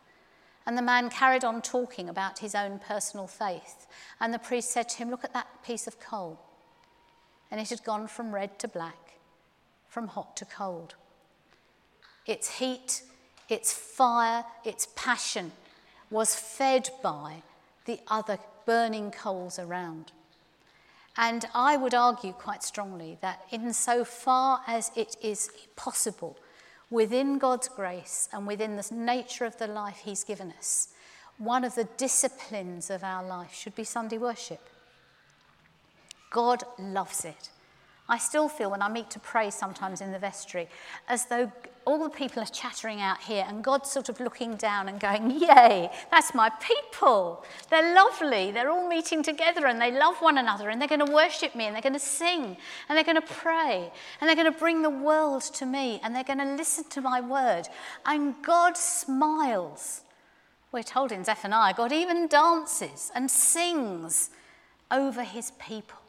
And 0.67 0.77
the 0.77 0.83
man 0.83 1.09
carried 1.09 1.43
on 1.43 1.63
talking 1.63 2.07
about 2.07 2.41
his 2.41 2.55
own 2.55 2.79
personal 2.79 3.27
faith. 3.27 3.87
And 4.21 4.35
the 4.35 4.39
priest 4.39 4.71
said 4.71 4.91
to 4.91 4.99
him, 4.99 5.11
Look 5.11 5.25
at 5.25 5.33
that 5.33 5.49
piece 5.65 5.87
of 5.87 5.99
coal. 5.99 6.39
And 7.51 7.59
it 7.59 7.71
had 7.71 7.83
gone 7.83 8.09
from 8.09 8.35
red 8.35 8.59
to 8.59 8.69
black, 8.69 9.15
from 9.89 10.09
hot 10.09 10.37
to 10.37 10.45
cold. 10.45 10.97
Its 12.27 12.59
heat, 12.59 13.05
its 13.49 13.73
fire, 13.73 14.45
its 14.63 14.89
passion 14.95 15.53
was 16.11 16.35
fed 16.35 16.91
by 17.03 17.37
the 17.87 18.01
other 18.09 18.39
burning 18.67 19.11
coals 19.11 19.59
around. 19.59 20.13
And 21.17 21.47
I 21.55 21.79
would 21.79 21.95
argue 21.95 22.33
quite 22.33 22.63
strongly 22.63 23.17
that, 23.23 23.47
insofar 23.51 24.61
as 24.67 24.91
it 24.95 25.17
is 25.23 25.49
possible 25.75 26.37
within 26.91 27.39
God's 27.39 27.69
grace 27.69 28.29
and 28.33 28.47
within 28.47 28.77
the 28.77 28.89
nature 28.93 29.45
of 29.45 29.57
the 29.59 29.67
life 29.67 30.03
He's 30.05 30.25
given 30.25 30.53
us, 30.59 30.89
one 31.39 31.65
of 31.65 31.75
the 31.75 31.89
disciplines 31.97 32.91
of 32.91 33.03
our 33.03 33.25
life 33.25 33.55
should 33.55 33.75
be 33.75 33.85
Sunday 33.85 34.19
worship. 34.19 34.61
God 36.31 36.65
loves 36.79 37.25
it. 37.25 37.51
I 38.11 38.19
still 38.19 38.49
feel 38.49 38.73
when 38.73 38.83
I 38.83 38.89
meet 38.89 39.09
to 39.11 39.21
pray 39.21 39.51
sometimes 39.51 40.01
in 40.01 40.11
the 40.11 40.19
vestry 40.19 40.69
as 41.09 41.27
though 41.27 41.53
all 41.85 42.03
the 42.03 42.11
people 42.11 42.43
are 42.43 42.47
chattering 42.47 43.01
out 43.01 43.23
here 43.23 43.45
and 43.47 43.63
God's 43.63 43.89
sort 43.89 44.09
of 44.09 44.19
looking 44.19 44.57
down 44.57 44.89
and 44.89 44.99
going, 44.99 45.31
Yay, 45.31 45.89
that's 46.11 46.35
my 46.35 46.51
people. 46.61 47.45
They're 47.71 47.95
lovely. 47.95 48.51
They're 48.51 48.69
all 48.69 48.89
meeting 48.89 49.23
together 49.23 49.69
and 49.69 49.81
they 49.81 49.93
love 49.93 50.17
one 50.17 50.39
another 50.39 50.71
and 50.71 50.81
they're 50.81 50.89
going 50.89 51.07
to 51.07 51.13
worship 51.13 51.55
me 51.55 51.67
and 51.67 51.75
they're 51.75 51.83
going 51.83 51.93
to 51.93 52.01
sing 52.01 52.57
and 52.89 52.97
they're 52.97 53.05
going 53.05 53.15
to 53.15 53.23
pray 53.23 53.93
and 54.21 54.29
they're 54.29 54.37
going 54.37 54.53
to 54.53 54.59
bring 54.59 54.83
the 54.83 54.91
world 54.91 55.43
to 55.43 55.65
me 55.65 56.01
and 56.03 56.13
they're 56.13 56.25
going 56.25 56.41
to 56.41 56.57
listen 56.57 56.83
to 56.91 57.01
my 57.01 57.21
word. 57.21 57.69
And 58.05 58.35
God 58.43 58.77
smiles. 58.77 60.03
We're 60.73 60.83
told 60.83 61.13
in 61.13 61.25
Zephaniah, 61.25 61.75
God 61.77 61.93
even 61.93 62.27
dances 62.27 63.13
and 63.15 63.31
sings 63.31 64.31
over 64.91 65.23
his 65.23 65.53
people. 65.53 66.00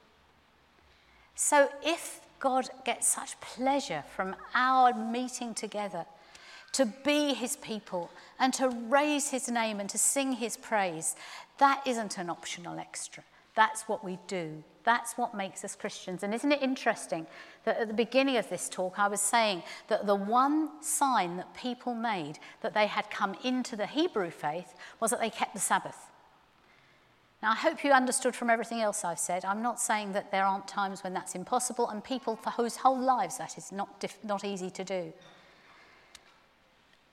So 1.44 1.70
if 1.82 2.22
God 2.40 2.70
gets 2.86 3.08
such 3.08 3.42
pleasure 3.42 4.04
from 4.16 4.36
our 4.54 4.94
meeting 4.94 5.56
together 5.56 6.06
to 6.74 6.86
be 6.86 7.34
his 7.34 7.58
people 7.58 8.12
and 8.38 8.54
to 8.54 8.70
raise 8.70 9.32
his 9.32 9.50
name 9.50 9.80
and 9.80 9.90
to 9.90 9.98
sing 9.98 10.34
his 10.34 10.56
praise, 10.56 11.16
that 11.58 11.82
isn't 11.88 12.20
an 12.20 12.30
optional 12.30 12.78
extra. 12.78 13.24
That's 13.56 13.88
what 13.88 14.04
we 14.04 14.20
do. 14.28 14.64
That's 14.84 15.18
what 15.18 15.34
makes 15.34 15.66
us 15.66 15.76
Christians. 15.76 16.22
And 16.22 16.32
isn't 16.36 16.52
it 16.52 16.62
interesting 16.62 17.26
that 17.66 17.80
at 17.80 17.88
the 17.88 17.96
beginning 17.96 18.38
of 18.38 18.48
this 18.48 18.70
talk, 18.70 19.00
I 19.00 19.08
was 19.08 19.20
saying 19.20 19.64
that 19.88 20.06
the 20.06 20.14
one 20.14 20.84
sign 20.84 21.38
that 21.38 21.56
people 21.56 21.96
made 21.96 22.38
that 22.62 22.76
they 22.76 22.86
had 22.86 23.10
come 23.10 23.36
into 23.44 23.76
the 23.76 23.88
Hebrew 23.88 24.30
faith 24.30 24.76
was 25.00 25.10
that 25.10 25.20
they 25.20 25.32
kept 25.32 25.56
the 25.56 25.60
Sabbath. 25.60 26.11
Now, 27.42 27.52
I 27.52 27.56
hope 27.56 27.84
you 27.84 27.92
understood 27.92 28.36
from 28.36 28.52
everything 28.52 28.82
else 28.82 29.04
I've 29.04 29.18
said. 29.18 29.44
I'm 29.46 29.64
not 29.64 29.80
saying 29.80 30.14
that 30.14 30.32
there 30.32 30.46
aren't 30.46 30.68
times 30.68 31.04
when 31.04 31.14
that's 31.14 31.34
impossible 31.34 31.90
and 31.90 32.04
people 32.04 32.36
for 32.36 32.52
whose 32.52 32.78
whole 32.78 33.00
lives 33.00 33.40
that 33.40 33.58
is 33.58 33.72
not, 33.72 34.04
not 34.24 34.46
easy 34.46 34.70
to 34.70 34.84
do. 34.84 35.12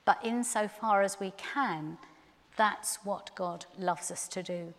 But 0.05 0.19
insofar 0.23 1.01
as 1.01 1.19
we 1.19 1.33
can, 1.37 1.97
that's 2.57 2.97
what 3.03 3.31
God 3.33 3.65
loves 3.79 4.11
us 4.11 4.27
to 4.29 4.43
do. 4.43 4.73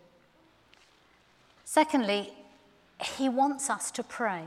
Secondly, 1.65 2.31
He 3.17 3.27
wants 3.27 3.69
us 3.69 3.91
to 3.91 4.03
pray, 4.03 4.43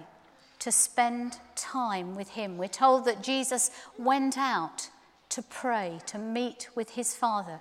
to 0.61 0.73
spend 0.73 1.39
time 1.55 2.15
with 2.15 2.31
Him. 2.31 2.57
We're 2.57 2.69
told 2.69 3.05
that 3.05 3.23
Jesus 3.23 3.71
went 3.99 4.39
out 4.39 4.89
to 5.31 5.43
pray, 5.43 5.99
to 6.07 6.17
meet 6.17 6.69
with 6.75 6.91
His 6.91 7.15
Father 7.15 7.61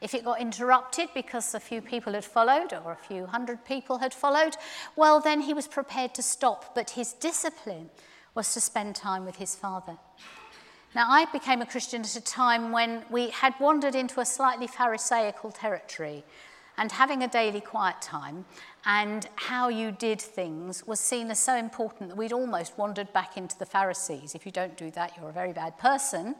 If 0.00 0.14
it 0.14 0.24
got 0.24 0.40
interrupted 0.40 1.08
because 1.14 1.54
a 1.54 1.60
few 1.60 1.80
people 1.80 2.12
had 2.12 2.24
followed 2.24 2.72
or 2.72 2.92
a 2.92 3.06
few 3.08 3.26
hundred 3.26 3.64
people 3.64 3.98
had 3.98 4.14
followed, 4.14 4.56
well, 4.94 5.20
then 5.20 5.40
he 5.40 5.54
was 5.54 5.66
prepared 5.66 6.14
to 6.14 6.22
stop. 6.22 6.74
But 6.74 6.90
his 6.90 7.12
discipline 7.12 7.90
was 8.34 8.54
to 8.54 8.60
spend 8.60 8.94
time 8.94 9.24
with 9.24 9.36
his 9.36 9.56
father. 9.56 9.96
Now, 10.94 11.06
I 11.08 11.26
became 11.32 11.60
a 11.60 11.66
Christian 11.66 12.02
at 12.02 12.16
a 12.16 12.20
time 12.20 12.72
when 12.72 13.02
we 13.10 13.30
had 13.30 13.54
wandered 13.60 13.94
into 13.94 14.20
a 14.20 14.24
slightly 14.24 14.66
Pharisaical 14.66 15.50
territory, 15.50 16.24
and 16.78 16.92
having 16.92 17.22
a 17.22 17.28
daily 17.28 17.60
quiet 17.60 18.00
time 18.00 18.44
and 18.86 19.28
how 19.34 19.68
you 19.68 19.90
did 19.90 20.20
things 20.20 20.86
was 20.86 21.00
seen 21.00 21.30
as 21.30 21.38
so 21.38 21.56
important 21.56 22.08
that 22.08 22.16
we'd 22.16 22.32
almost 22.32 22.78
wandered 22.78 23.12
back 23.12 23.36
into 23.36 23.58
the 23.58 23.66
Pharisees. 23.66 24.34
If 24.34 24.46
you 24.46 24.52
don't 24.52 24.76
do 24.76 24.90
that, 24.92 25.16
you're 25.16 25.28
a 25.28 25.32
very 25.32 25.52
bad 25.52 25.76
person. 25.76 26.36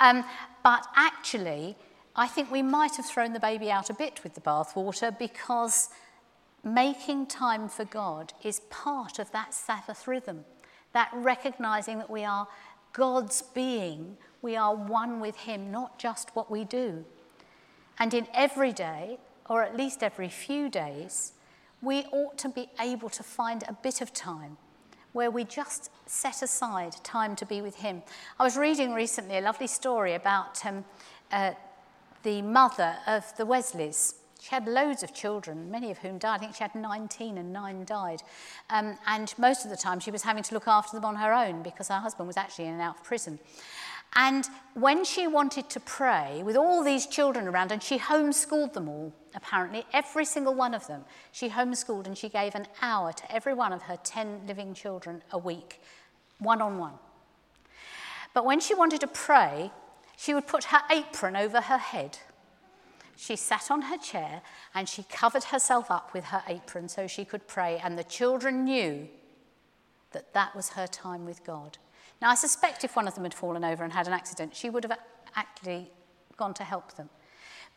Um, 0.00 0.24
but 0.64 0.86
actually, 0.96 1.76
I 2.18 2.26
think 2.26 2.50
we 2.50 2.62
might 2.62 2.96
have 2.96 3.06
thrown 3.06 3.32
the 3.32 3.38
baby 3.38 3.70
out 3.70 3.90
a 3.90 3.94
bit 3.94 4.24
with 4.24 4.34
the 4.34 4.40
bathwater 4.40 5.16
because 5.16 5.88
making 6.64 7.26
time 7.28 7.68
for 7.68 7.84
God 7.84 8.32
is 8.42 8.58
part 8.70 9.20
of 9.20 9.30
that 9.30 9.54
Sabbath 9.54 10.08
rhythm, 10.08 10.44
that 10.92 11.10
recognizing 11.14 11.98
that 11.98 12.10
we 12.10 12.24
are 12.24 12.48
God's 12.92 13.42
being, 13.42 14.16
we 14.42 14.56
are 14.56 14.74
one 14.74 15.20
with 15.20 15.36
Him, 15.36 15.70
not 15.70 15.96
just 16.00 16.34
what 16.34 16.50
we 16.50 16.64
do. 16.64 17.04
And 18.00 18.12
in 18.12 18.26
every 18.34 18.72
day, 18.72 19.18
or 19.48 19.62
at 19.62 19.76
least 19.76 20.02
every 20.02 20.28
few 20.28 20.68
days, 20.68 21.34
we 21.80 22.00
ought 22.10 22.36
to 22.38 22.48
be 22.48 22.68
able 22.80 23.10
to 23.10 23.22
find 23.22 23.62
a 23.68 23.72
bit 23.72 24.00
of 24.00 24.12
time 24.12 24.56
where 25.12 25.30
we 25.30 25.44
just 25.44 25.88
set 26.06 26.42
aside 26.42 26.94
time 27.04 27.36
to 27.36 27.46
be 27.46 27.62
with 27.62 27.76
Him. 27.76 28.02
I 28.40 28.42
was 28.42 28.56
reading 28.56 28.92
recently 28.92 29.38
a 29.38 29.40
lovely 29.40 29.68
story 29.68 30.14
about 30.14 30.66
um, 30.66 30.84
uh, 31.30 31.52
the 32.22 32.42
mother 32.42 32.96
of 33.06 33.24
the 33.36 33.46
Wesleys. 33.46 34.14
She 34.40 34.50
had 34.50 34.68
loads 34.68 35.02
of 35.02 35.12
children, 35.12 35.70
many 35.70 35.90
of 35.90 35.98
whom 35.98 36.18
died. 36.18 36.36
I 36.36 36.38
think 36.38 36.54
she 36.54 36.62
had 36.62 36.74
19 36.74 37.38
and 37.38 37.52
nine 37.52 37.84
died. 37.84 38.22
Um, 38.70 38.96
and 39.06 39.34
most 39.36 39.64
of 39.64 39.70
the 39.70 39.76
time 39.76 39.98
she 39.98 40.12
was 40.12 40.22
having 40.22 40.44
to 40.44 40.54
look 40.54 40.68
after 40.68 40.96
them 40.96 41.04
on 41.04 41.16
her 41.16 41.32
own 41.32 41.62
because 41.62 41.88
her 41.88 41.98
husband 41.98 42.28
was 42.28 42.36
actually 42.36 42.66
in 42.66 42.74
and 42.74 42.82
out 42.82 42.98
of 42.98 43.04
prison. 43.04 43.40
And 44.14 44.48
when 44.74 45.04
she 45.04 45.26
wanted 45.26 45.68
to 45.70 45.80
pray 45.80 46.42
with 46.42 46.56
all 46.56 46.82
these 46.82 47.06
children 47.06 47.46
around, 47.46 47.72
and 47.72 47.82
she 47.82 47.98
homeschooled 47.98 48.72
them 48.72 48.88
all, 48.88 49.12
apparently, 49.34 49.84
every 49.92 50.24
single 50.24 50.54
one 50.54 50.72
of 50.72 50.86
them, 50.86 51.04
she 51.30 51.50
homeschooled 51.50 52.06
and 52.06 52.16
she 52.16 52.28
gave 52.28 52.54
an 52.54 52.66
hour 52.80 53.12
to 53.12 53.32
every 53.32 53.54
one 53.54 53.72
of 53.72 53.82
her 53.82 53.98
10 54.02 54.46
living 54.46 54.72
children 54.72 55.22
a 55.30 55.38
week, 55.38 55.80
one 56.38 56.62
on 56.62 56.78
one. 56.78 56.94
But 58.34 58.44
when 58.44 58.60
she 58.60 58.74
wanted 58.74 59.00
to 59.00 59.08
pray, 59.08 59.70
she 60.18 60.34
would 60.34 60.48
put 60.48 60.64
her 60.64 60.82
apron 60.90 61.36
over 61.36 61.60
her 61.60 61.78
head. 61.78 62.18
She 63.16 63.36
sat 63.36 63.70
on 63.70 63.82
her 63.82 63.96
chair 63.96 64.42
and 64.74 64.88
she 64.88 65.04
covered 65.04 65.44
herself 65.44 65.92
up 65.92 66.12
with 66.12 66.24
her 66.24 66.42
apron 66.48 66.88
so 66.88 67.06
she 67.06 67.24
could 67.24 67.46
pray, 67.46 67.80
and 67.82 67.96
the 67.96 68.02
children 68.02 68.64
knew 68.64 69.08
that 70.10 70.34
that 70.34 70.56
was 70.56 70.70
her 70.70 70.88
time 70.88 71.24
with 71.24 71.44
God. 71.44 71.78
Now, 72.20 72.30
I 72.30 72.34
suspect 72.34 72.82
if 72.82 72.96
one 72.96 73.06
of 73.06 73.14
them 73.14 73.22
had 73.22 73.32
fallen 73.32 73.62
over 73.62 73.84
and 73.84 73.92
had 73.92 74.08
an 74.08 74.12
accident, 74.12 74.56
she 74.56 74.70
would 74.70 74.82
have 74.82 74.98
actually 75.36 75.88
gone 76.36 76.54
to 76.54 76.64
help 76.64 76.96
them. 76.96 77.10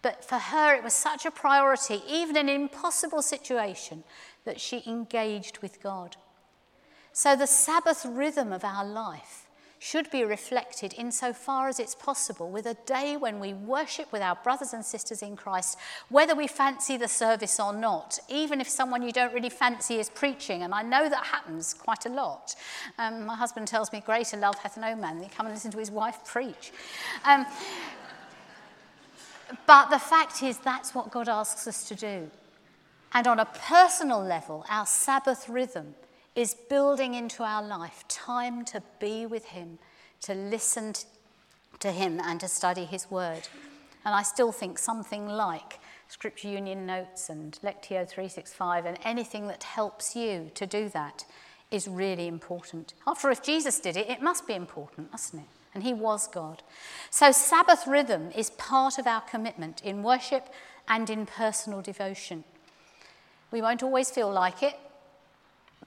But 0.01 0.25
for 0.25 0.39
her, 0.39 0.73
it 0.75 0.83
was 0.83 0.93
such 0.93 1.27
a 1.27 1.31
priority, 1.31 2.01
even 2.09 2.35
in 2.35 2.49
an 2.49 2.55
impossible 2.55 3.21
situation, 3.21 4.03
that 4.45 4.59
she 4.59 4.81
engaged 4.87 5.59
with 5.59 5.79
God. 5.79 6.17
So 7.13 7.35
the 7.35 7.45
Sabbath 7.45 8.03
rhythm 8.03 8.51
of 8.51 8.63
our 8.63 8.83
life 8.83 9.45
should 9.83 10.11
be 10.11 10.23
reflected 10.23 10.93
insofar 10.95 11.67
as 11.67 11.79
it's 11.79 11.95
possible 11.95 12.51
with 12.51 12.67
a 12.67 12.75
day 12.85 13.17
when 13.17 13.39
we 13.39 13.51
worship 13.51 14.11
with 14.11 14.21
our 14.21 14.35
brothers 14.43 14.73
and 14.73 14.85
sisters 14.85 15.23
in 15.23 15.35
Christ, 15.35 15.75
whether 16.09 16.35
we 16.35 16.45
fancy 16.45 16.97
the 16.97 17.07
service 17.07 17.59
or 17.59 17.73
not, 17.73 18.19
even 18.29 18.61
if 18.61 18.69
someone 18.69 19.01
you 19.01 19.11
don't 19.11 19.33
really 19.33 19.49
fancy 19.49 19.95
is 19.95 20.07
preaching. 20.07 20.61
And 20.61 20.71
I 20.71 20.83
know 20.83 21.09
that 21.09 21.25
happens 21.25 21.73
quite 21.73 22.05
a 22.05 22.09
lot. 22.09 22.53
Um, 22.99 23.25
my 23.25 23.35
husband 23.35 23.67
tells 23.67 23.91
me, 23.91 24.03
Greater 24.05 24.37
love 24.37 24.55
hath 24.59 24.77
no 24.77 24.95
man. 24.95 25.15
And 25.15 25.23
he 25.23 25.31
come 25.31 25.47
and 25.47 25.55
listen 25.55 25.71
to 25.71 25.79
his 25.79 25.89
wife 25.89 26.19
preach. 26.25 26.71
Um, 27.25 27.47
but 29.65 29.89
the 29.89 29.97
fact 29.97 30.43
is, 30.43 30.59
that's 30.59 30.93
what 30.93 31.09
God 31.09 31.27
asks 31.27 31.65
us 31.65 31.87
to 31.87 31.95
do. 31.95 32.29
And 33.15 33.25
on 33.25 33.39
a 33.39 33.45
personal 33.45 34.21
level, 34.21 34.63
our 34.69 34.85
Sabbath 34.85 35.49
rhythm 35.49 35.95
is 36.35 36.53
building 36.53 37.13
into 37.13 37.43
our 37.43 37.63
life 37.63 38.05
time 38.07 38.63
to 38.65 38.81
be 38.99 39.25
with 39.25 39.45
Him, 39.45 39.79
to 40.21 40.33
listen 40.33 40.93
to 41.79 41.91
Him, 41.91 42.19
and 42.23 42.39
to 42.39 42.47
study 42.47 42.85
His 42.85 43.09
Word. 43.11 43.47
And 44.05 44.15
I 44.15 44.23
still 44.23 44.51
think 44.51 44.79
something 44.79 45.27
like 45.27 45.79
Scripture 46.07 46.49
Union 46.49 46.85
Notes 46.85 47.29
and 47.29 47.57
Lectio 47.63 48.07
365 48.07 48.85
and 48.85 48.97
anything 49.03 49.47
that 49.47 49.63
helps 49.63 50.15
you 50.15 50.51
to 50.55 50.65
do 50.65 50.89
that 50.89 51.25
is 51.69 51.87
really 51.87 52.27
important. 52.27 52.93
After 53.07 53.29
if 53.31 53.41
Jesus 53.41 53.79
did 53.79 53.95
it, 53.95 54.09
it 54.09 54.21
must 54.21 54.45
be 54.45 54.53
important, 54.53 55.11
mustn't 55.11 55.43
it? 55.43 55.49
And 55.73 55.83
he 55.83 55.93
was 55.93 56.27
God. 56.27 56.63
So, 57.09 57.31
Sabbath 57.31 57.87
rhythm 57.87 58.29
is 58.35 58.49
part 58.51 58.97
of 58.97 59.07
our 59.07 59.21
commitment 59.21 59.81
in 59.85 60.03
worship 60.03 60.49
and 60.87 61.09
in 61.09 61.25
personal 61.25 61.81
devotion. 61.81 62.43
We 63.51 63.61
won't 63.61 63.83
always 63.83 64.11
feel 64.11 64.29
like 64.29 64.63
it, 64.63 64.77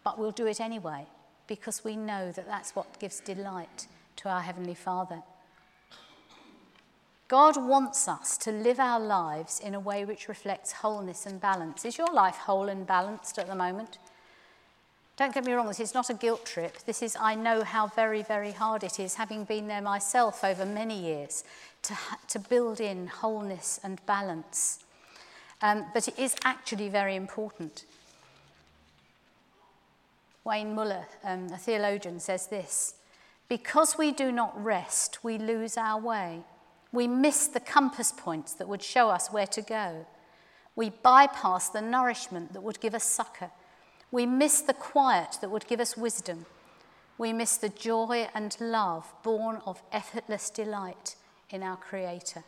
but 0.05 0.19
we'll 0.19 0.31
do 0.31 0.47
it 0.47 0.61
anyway 0.61 1.07
because 1.47 1.85
we 1.85 1.97
know 1.97 2.31
that 2.33 2.47
that's 2.47 2.77
what 2.77 3.01
gives 3.01 3.21
delight 3.21 3.87
to 4.17 4.29
our 4.29 4.43
Heavenly 4.43 4.75
Father. 4.75 5.23
God 7.27 7.57
wants 7.57 8.07
us 8.07 8.37
to 8.39 8.53
live 8.53 8.79
our 8.79 9.01
lives 9.01 9.59
in 9.59 9.75
a 9.75 9.81
way 9.81 10.05
which 10.05 10.29
reflects 10.29 10.73
wholeness 10.73 11.27
and 11.27 11.41
balance. 11.41 11.85
Is 11.85 11.99
your 11.99 12.13
life 12.13 12.37
whole 12.37 12.69
and 12.69 12.87
balanced 12.87 13.39
at 13.39 13.49
the 13.49 13.55
moment? 13.55 13.99
Don't 15.17 15.33
get 15.33 15.45
me 15.45 15.53
wrong, 15.53 15.69
this 15.69 15.81
is 15.81 15.95
not 15.95 16.11
a 16.11 16.15
guilt 16.15 16.45
trip. 16.45 16.79
This 16.87 17.03
is, 17.03 17.17
I 17.19 17.35
know 17.35 17.63
how 17.63 17.87
very, 17.87 18.23
very 18.23 18.51
hard 18.51 18.83
it 18.83 18.99
is, 18.99 19.15
having 19.15 19.45
been 19.45 19.69
there 19.69 19.81
myself 19.81 20.43
over 20.43 20.67
many 20.67 21.01
years, 21.01 21.45
to, 21.83 21.97
to 22.29 22.39
build 22.39 22.81
in 22.81 23.07
wholeness 23.07 23.79
and 23.85 24.05
balance. 24.07 24.85
Um, 25.63 25.87
but 25.95 26.09
it 26.09 26.19
is 26.19 26.35
actually 26.45 26.89
very 26.89 27.15
important. 27.15 27.85
Wayne 30.45 30.75
Muller, 30.75 31.07
um, 31.23 31.47
a 31.53 31.57
theologian, 31.57 32.21
says 32.21 32.49
this 32.49 32.95
Because 33.49 33.97
we 33.97 34.13
do 34.13 34.31
not 34.31 34.63
rest, 34.63 35.25
we 35.25 35.39
lose 35.39 35.77
our 35.77 36.01
way. 36.01 36.41
We 36.93 37.09
miss 37.09 37.49
the 37.49 37.61
compass 37.61 38.13
points 38.13 38.53
that 38.55 38.69
would 38.69 38.83
show 38.83 39.09
us 39.09 39.33
where 39.33 39.49
to 39.49 39.63
go. 39.63 40.07
We 40.77 40.91
bypass 40.91 41.69
the 41.69 41.83
nourishment 41.83 42.53
that 42.53 42.63
would 42.63 42.81
give 42.81 42.95
us 42.95 43.05
succor. 43.05 43.51
We 44.11 44.27
miss 44.27 44.61
the 44.61 44.75
quiet 44.75 45.39
that 45.41 45.51
would 45.51 45.67
give 45.67 45.81
us 45.81 45.97
wisdom. 45.97 46.47
We 47.19 47.33
miss 47.33 47.57
the 47.57 47.69
joy 47.69 48.29
and 48.35 48.57
love 48.61 49.13
born 49.23 49.61
of 49.67 49.83
effortless 49.93 50.51
delight 50.51 51.17
in 51.51 51.63
our 51.63 51.77
Creator. 51.77 52.45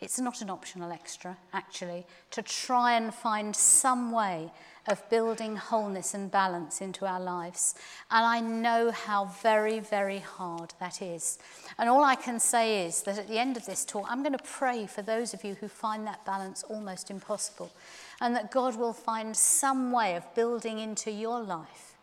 It's 0.00 0.18
not 0.18 0.42
an 0.42 0.50
optional 0.50 0.92
extra, 0.92 1.36
actually, 1.52 2.06
to 2.32 2.42
try 2.42 2.94
and 2.94 3.14
find 3.14 3.54
some 3.54 4.12
way 4.12 4.50
of 4.86 5.08
building 5.08 5.56
wholeness 5.56 6.12
and 6.12 6.30
balance 6.30 6.80
into 6.80 7.06
our 7.06 7.20
lives. 7.20 7.74
And 8.10 8.24
I 8.24 8.40
know 8.40 8.90
how 8.90 9.26
very, 9.42 9.78
very 9.78 10.18
hard 10.18 10.74
that 10.78 11.00
is. 11.00 11.38
And 11.78 11.88
all 11.88 12.04
I 12.04 12.16
can 12.16 12.38
say 12.38 12.86
is 12.86 13.02
that 13.04 13.18
at 13.18 13.28
the 13.28 13.38
end 13.38 13.56
of 13.56 13.64
this 13.64 13.84
talk, 13.84 14.06
I'm 14.10 14.22
going 14.22 14.36
to 14.36 14.44
pray 14.44 14.86
for 14.86 15.00
those 15.00 15.32
of 15.32 15.42
you 15.42 15.54
who 15.54 15.68
find 15.68 16.06
that 16.06 16.26
balance 16.26 16.64
almost 16.64 17.10
impossible, 17.10 17.72
and 18.20 18.36
that 18.36 18.50
God 18.50 18.76
will 18.76 18.92
find 18.92 19.34
some 19.34 19.90
way 19.90 20.16
of 20.16 20.34
building 20.34 20.78
into 20.78 21.10
your 21.10 21.40
life 21.40 21.94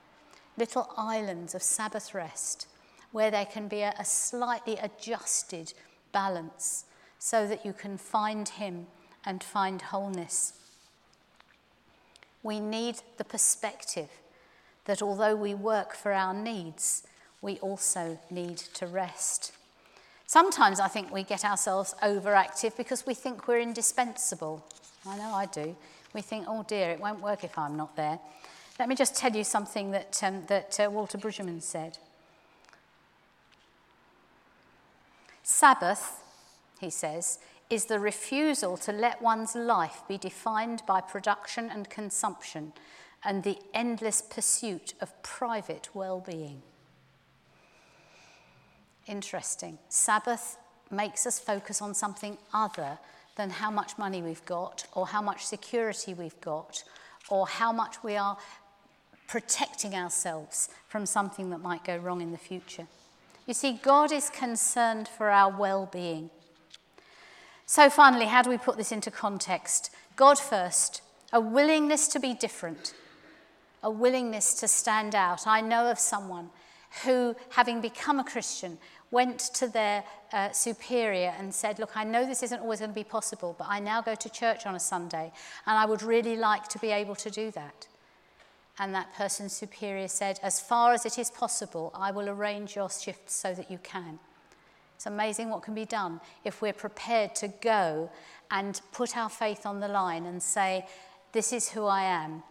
little 0.58 0.92
islands 0.98 1.56
of 1.56 1.64
Sabbath 1.64 2.14
rest 2.14 2.68
where 3.12 3.32
there 3.32 3.46
can 3.46 3.68
be 3.68 3.82
a, 3.82 3.94
a 4.00 4.06
slightly 4.06 4.78
adjusted 4.78 5.74
balance 6.12 6.86
so 7.24 7.46
that 7.46 7.64
you 7.64 7.72
can 7.72 8.00
find 8.00 8.50
Him 8.50 8.88
and 9.24 9.44
find 9.44 9.80
wholeness. 9.80 10.54
We 12.42 12.60
need 12.60 12.96
the 13.18 13.24
perspective 13.24 14.10
that 14.86 15.04
although 15.04 15.36
we 15.36 15.54
work 15.54 15.94
for 15.94 16.14
our 16.14 16.34
needs, 16.34 17.04
we 17.40 17.60
also 17.60 18.18
need 18.32 18.58
to 18.58 18.88
rest. 18.88 19.52
Sometimes 20.26 20.80
I 20.80 20.88
think 20.88 21.12
we 21.12 21.22
get 21.22 21.46
ourselves 21.46 21.94
overactive 22.02 22.76
because 22.76 23.06
we 23.06 23.14
think 23.14 23.48
we're 23.48 23.60
indispensable. 23.60 24.66
I 25.06 25.16
know 25.16 25.32
I 25.32 25.46
do. 25.46 25.76
We 26.16 26.22
think, 26.22 26.46
oh 26.48 26.66
dear, 26.68 26.90
it 26.90 27.00
won't 27.00 27.22
work 27.22 27.44
if 27.44 27.56
I'm 27.56 27.78
not 27.78 27.96
there. 27.96 28.20
Let 28.80 28.90
me 28.90 28.96
just 28.96 29.16
tell 29.16 29.36
you 29.36 29.44
something 29.44 29.92
that, 29.92 30.20
um, 30.24 30.44
that 30.48 30.80
uh, 30.80 30.90
Walter 30.90 31.20
Brueggemann 31.20 31.62
said. 31.62 32.00
Sabbath, 35.44 36.21
he 36.82 36.90
says, 36.90 37.40
is 37.70 37.86
the 37.86 38.00
refusal 38.00 38.76
to 38.76 38.92
let 38.92 39.22
one's 39.22 39.56
life 39.56 40.02
be 40.08 40.18
defined 40.18 40.82
by 40.86 41.00
production 41.00 41.70
and 41.70 41.90
consumption 41.90 42.74
and 43.24 43.44
the 43.44 43.58
endless 43.74 44.22
pursuit 44.22 44.94
of 45.00 45.24
private 45.24 45.88
well 45.94 46.20
being. 46.20 46.62
Interesting. 49.08 49.78
Sabbath 49.88 50.58
makes 50.90 51.26
us 51.26 51.40
focus 51.40 51.82
on 51.82 51.94
something 51.94 52.38
other 52.54 52.98
than 53.38 53.50
how 53.50 53.72
much 53.72 53.98
money 53.98 54.22
we've 54.22 54.46
got 54.46 54.86
or 54.94 55.08
how 55.08 55.22
much 55.22 55.46
security 55.46 56.14
we've 56.14 56.42
got 56.42 56.84
or 57.30 57.48
how 57.48 57.72
much 57.72 58.04
we 58.04 58.18
are 58.18 58.38
protecting 59.28 59.96
ourselves 59.96 60.68
from 60.90 61.06
something 61.06 61.52
that 61.52 61.60
might 61.60 61.86
go 61.86 61.96
wrong 61.96 62.22
in 62.22 62.32
the 62.32 62.38
future. 62.38 62.88
You 63.48 63.54
see, 63.54 63.80
God 63.82 64.12
is 64.12 64.30
concerned 64.30 65.08
for 65.08 65.30
our 65.30 65.58
well 65.58 65.90
being. 65.92 66.30
So, 67.72 67.90
finally, 67.90 68.26
how 68.26 68.42
do 68.42 68.50
we 68.50 68.58
put 68.58 68.76
this 68.76 68.92
into 68.92 69.10
context? 69.10 69.92
God 70.18 70.38
first, 70.38 71.02
a 71.32 71.40
willingness 71.40 72.10
to 72.10 72.20
be 72.20 72.34
different, 72.34 72.94
a 73.82 73.90
willingness 73.90 74.56
to 74.56 74.68
stand 74.68 75.16
out. 75.16 75.48
I 75.48 75.62
know 75.62 75.90
of 75.90 75.98
someone 75.98 76.50
who, 77.06 77.34
having 77.52 77.80
become 77.80 78.20
a 78.20 78.26
Christian, 78.26 78.78
went 79.10 79.40
to 79.54 79.70
their 79.70 80.04
uh, 80.34 80.52
superior 80.52 81.34
and 81.40 81.56
said, 81.56 81.80
Look, 81.80 81.96
I 81.96 82.04
know 82.04 82.26
this 82.26 82.44
isn't 82.44 82.60
always 82.60 82.80
going 82.80 82.92
to 82.92 82.94
be 82.94 83.06
possible, 83.06 83.56
but 83.58 83.68
I 83.70 83.80
now 83.80 84.02
go 84.02 84.16
to 84.16 84.30
church 84.30 84.66
on 84.66 84.76
a 84.76 84.80
Sunday, 84.80 85.32
and 85.66 85.78
I 85.78 85.86
would 85.86 86.04
really 86.04 86.36
like 86.36 86.68
to 86.68 86.80
be 86.80 86.92
able 86.92 87.16
to 87.16 87.30
do 87.30 87.52
that. 87.52 87.88
And 88.80 88.94
that 88.96 89.14
person's 89.14 89.54
superior 89.54 90.10
said, 90.10 90.42
As 90.44 90.60
far 90.60 90.92
as 90.92 91.06
it 91.06 91.18
is 91.18 91.32
possible, 91.32 91.94
I 91.96 92.12
will 92.12 92.28
arrange 92.28 92.76
your 92.76 92.90
shifts 92.90 93.34
so 93.34 93.54
that 93.54 93.72
you 93.72 93.78
can. 93.78 94.20
It's 95.02 95.08
amazing 95.08 95.50
what 95.50 95.64
can 95.64 95.74
be 95.74 95.86
done 95.86 96.22
if 96.44 96.62
we're 96.62 96.74
prepared 96.74 97.34
to 97.38 97.48
go 97.48 98.12
and 98.52 98.80
put 98.92 99.18
our 99.18 99.32
faith 99.32 99.66
on 99.66 99.80
the 99.80 99.88
line 99.88 100.28
and 100.28 100.44
say, 100.44 100.86
This 101.32 101.52
is 101.52 101.70
who 101.70 101.88
I 101.88 102.04
am. 102.04 102.44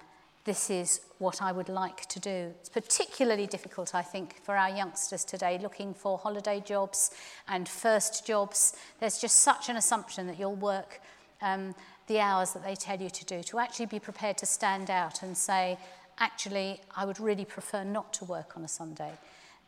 This 0.43 0.69
is 0.69 1.01
what 1.19 1.41
I 1.43 1.53
would 1.53 1.69
like 1.69 2.07
to 2.07 2.19
do. 2.19 2.53
It's 2.59 2.69
particularly 2.69 3.47
difficult, 3.47 3.95
I 3.95 4.03
think, 4.03 4.43
for 4.43 4.57
our 4.57 4.69
youngsters 4.69 5.25
today 5.25 5.61
looking 5.63 5.95
for 5.95 6.19
holiday 6.19 6.61
jobs 6.67 7.13
and 7.47 7.69
first 7.69 8.27
jobs. 8.27 8.75
There's 8.99 9.21
just 9.21 9.37
such 9.37 9.69
an 9.69 9.77
assumption 9.77 10.27
that 10.27 10.37
you'll 10.37 10.57
work 10.57 11.01
um, 11.41 11.77
the 12.09 12.19
hours 12.19 12.53
that 12.55 12.65
they 12.65 12.75
tell 12.75 13.01
you 13.01 13.11
to 13.11 13.25
do, 13.27 13.45
to 13.45 13.61
actually 13.61 13.87
be 13.87 14.01
prepared 14.01 14.39
to 14.39 14.47
stand 14.47 14.91
out 14.91 15.23
and 15.23 15.37
say, 15.39 15.79
actually, 16.19 16.81
I 16.97 17.05
would 17.05 17.21
really 17.21 17.45
prefer 17.45 17.85
not 17.85 18.13
to 18.15 18.25
work 18.25 18.57
on 18.57 18.65
a 18.65 18.69
Sunday, 18.69 19.13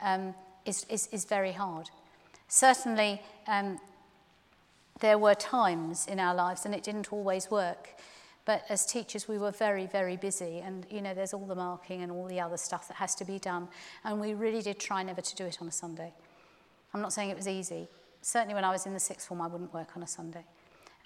um, 0.01 0.35
is, 0.67 0.85
is, 0.91 1.07
is 1.13 1.25
very 1.25 1.53
hard. 1.53 1.89
Certainly, 2.55 3.23
um, 3.49 3.81
there 5.01 5.17
were 5.17 5.35
times 5.35 6.07
in 6.07 6.21
our 6.21 6.35
lives, 6.35 6.67
and 6.67 6.75
it 6.75 6.83
didn't 6.83 7.11
always 7.11 7.51
work. 7.51 7.89
But 8.45 8.65
as 8.69 8.85
teachers, 8.85 9.27
we 9.27 9.39
were 9.39 9.53
very, 9.53 9.87
very 9.87 10.19
busy. 10.19 10.59
And, 10.59 10.87
you 10.91 11.01
know, 11.01 11.15
there's 11.15 11.33
all 11.33 11.47
the 11.47 11.55
marking 11.55 12.03
and 12.03 12.13
all 12.13 12.27
the 12.27 12.41
other 12.41 12.59
stuff 12.59 12.89
that 12.89 12.99
has 12.99 13.15
to 13.15 13.25
be 13.25 13.39
done. 13.39 13.69
And 14.05 14.21
we 14.21 14.35
really 14.35 14.61
did 14.61 14.79
try 14.79 15.03
never 15.03 15.23
to 15.23 15.35
do 15.35 15.47
it 15.47 15.63
on 15.63 15.69
a 15.69 15.73
Sunday. 15.73 16.13
I'm 16.93 17.01
not 17.01 17.15
saying 17.15 17.31
it 17.31 17.39
was 17.39 17.49
easy. 17.49 17.89
Certainly, 18.21 18.55
when 18.55 18.65
I 18.65 18.71
was 18.71 18.85
in 18.85 18.93
the 18.93 19.01
sixth 19.01 19.29
form, 19.29 19.41
I 19.41 19.47
wouldn't 19.47 19.73
work 19.73 19.97
on 19.97 20.03
a 20.03 20.07
Sunday. 20.07 20.45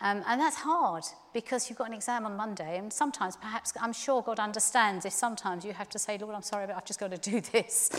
Um, 0.00 0.24
and 0.26 0.40
that's 0.40 0.56
hard 0.56 1.04
because 1.32 1.70
you've 1.70 1.78
got 1.78 1.86
an 1.86 1.94
exam 1.94 2.26
on 2.26 2.36
Monday. 2.36 2.76
And 2.76 2.92
sometimes, 2.92 3.36
perhaps, 3.36 3.72
I'm 3.80 3.92
sure 3.92 4.20
God 4.20 4.40
understands 4.40 5.04
if 5.04 5.12
sometimes 5.12 5.64
you 5.64 5.74
have 5.74 5.88
to 5.90 5.98
say, 6.00 6.18
Lord, 6.18 6.34
I'm 6.34 6.42
sorry, 6.42 6.66
but 6.66 6.74
I've 6.74 6.84
just 6.84 6.98
got 6.98 7.12
to 7.12 7.30
do 7.30 7.40
this. 7.52 7.90